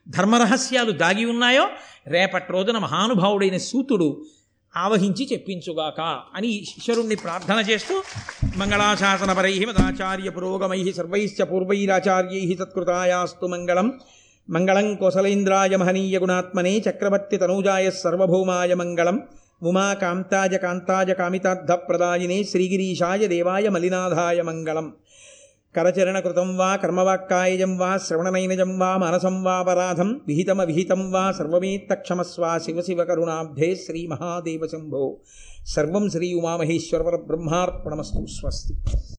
[0.09, 1.69] ధర్మరహస్యాలు దాగి ఉన్నాయో
[2.07, 4.25] రేపటి రోజున మహానుభావుడైన సూతుడు
[4.77, 6.01] ఆవహించి చెప్పించుగాక
[6.35, 8.03] అని ఈశ్వరుణ్ణి ప్రార్థన చేస్తూ
[8.57, 14.01] మంగళాశాసనపరై మదాచార్య పురోగమై సర్వైశ్చ పూర్వైరాచార్యై సత్కృతాయాస్తు మంగళం.
[14.51, 19.23] మంగళం కోసలేంద్రాయ మహనీయ గుణాత్మనే చక్రవర్తి తనూజాయ సర్వభౌమాయ మంగళం.
[19.63, 24.93] ఉమా కాంతాయ కాంతాయ కామితార్థప్రదాయినే శ్రీగిరీషాయ దేవాయ మలినాథాయ మంగళం.
[25.77, 34.67] కరచరణకృతం వా కర్మవాక్కాయజం వా శ్రవణనైనజం వా మనసం వాపరాధం విహితమవిహితం వా సర్వమేత్తక్షమస్వా శివశివ కరుణాబ్ధే శ్రీ మహాదేవ
[34.67, 35.17] శంభో
[35.67, 39.03] సర్వం శ్రీ ఉమామహేశ్వర బ్రహ్మార్పణమస్తు స్వస్తి.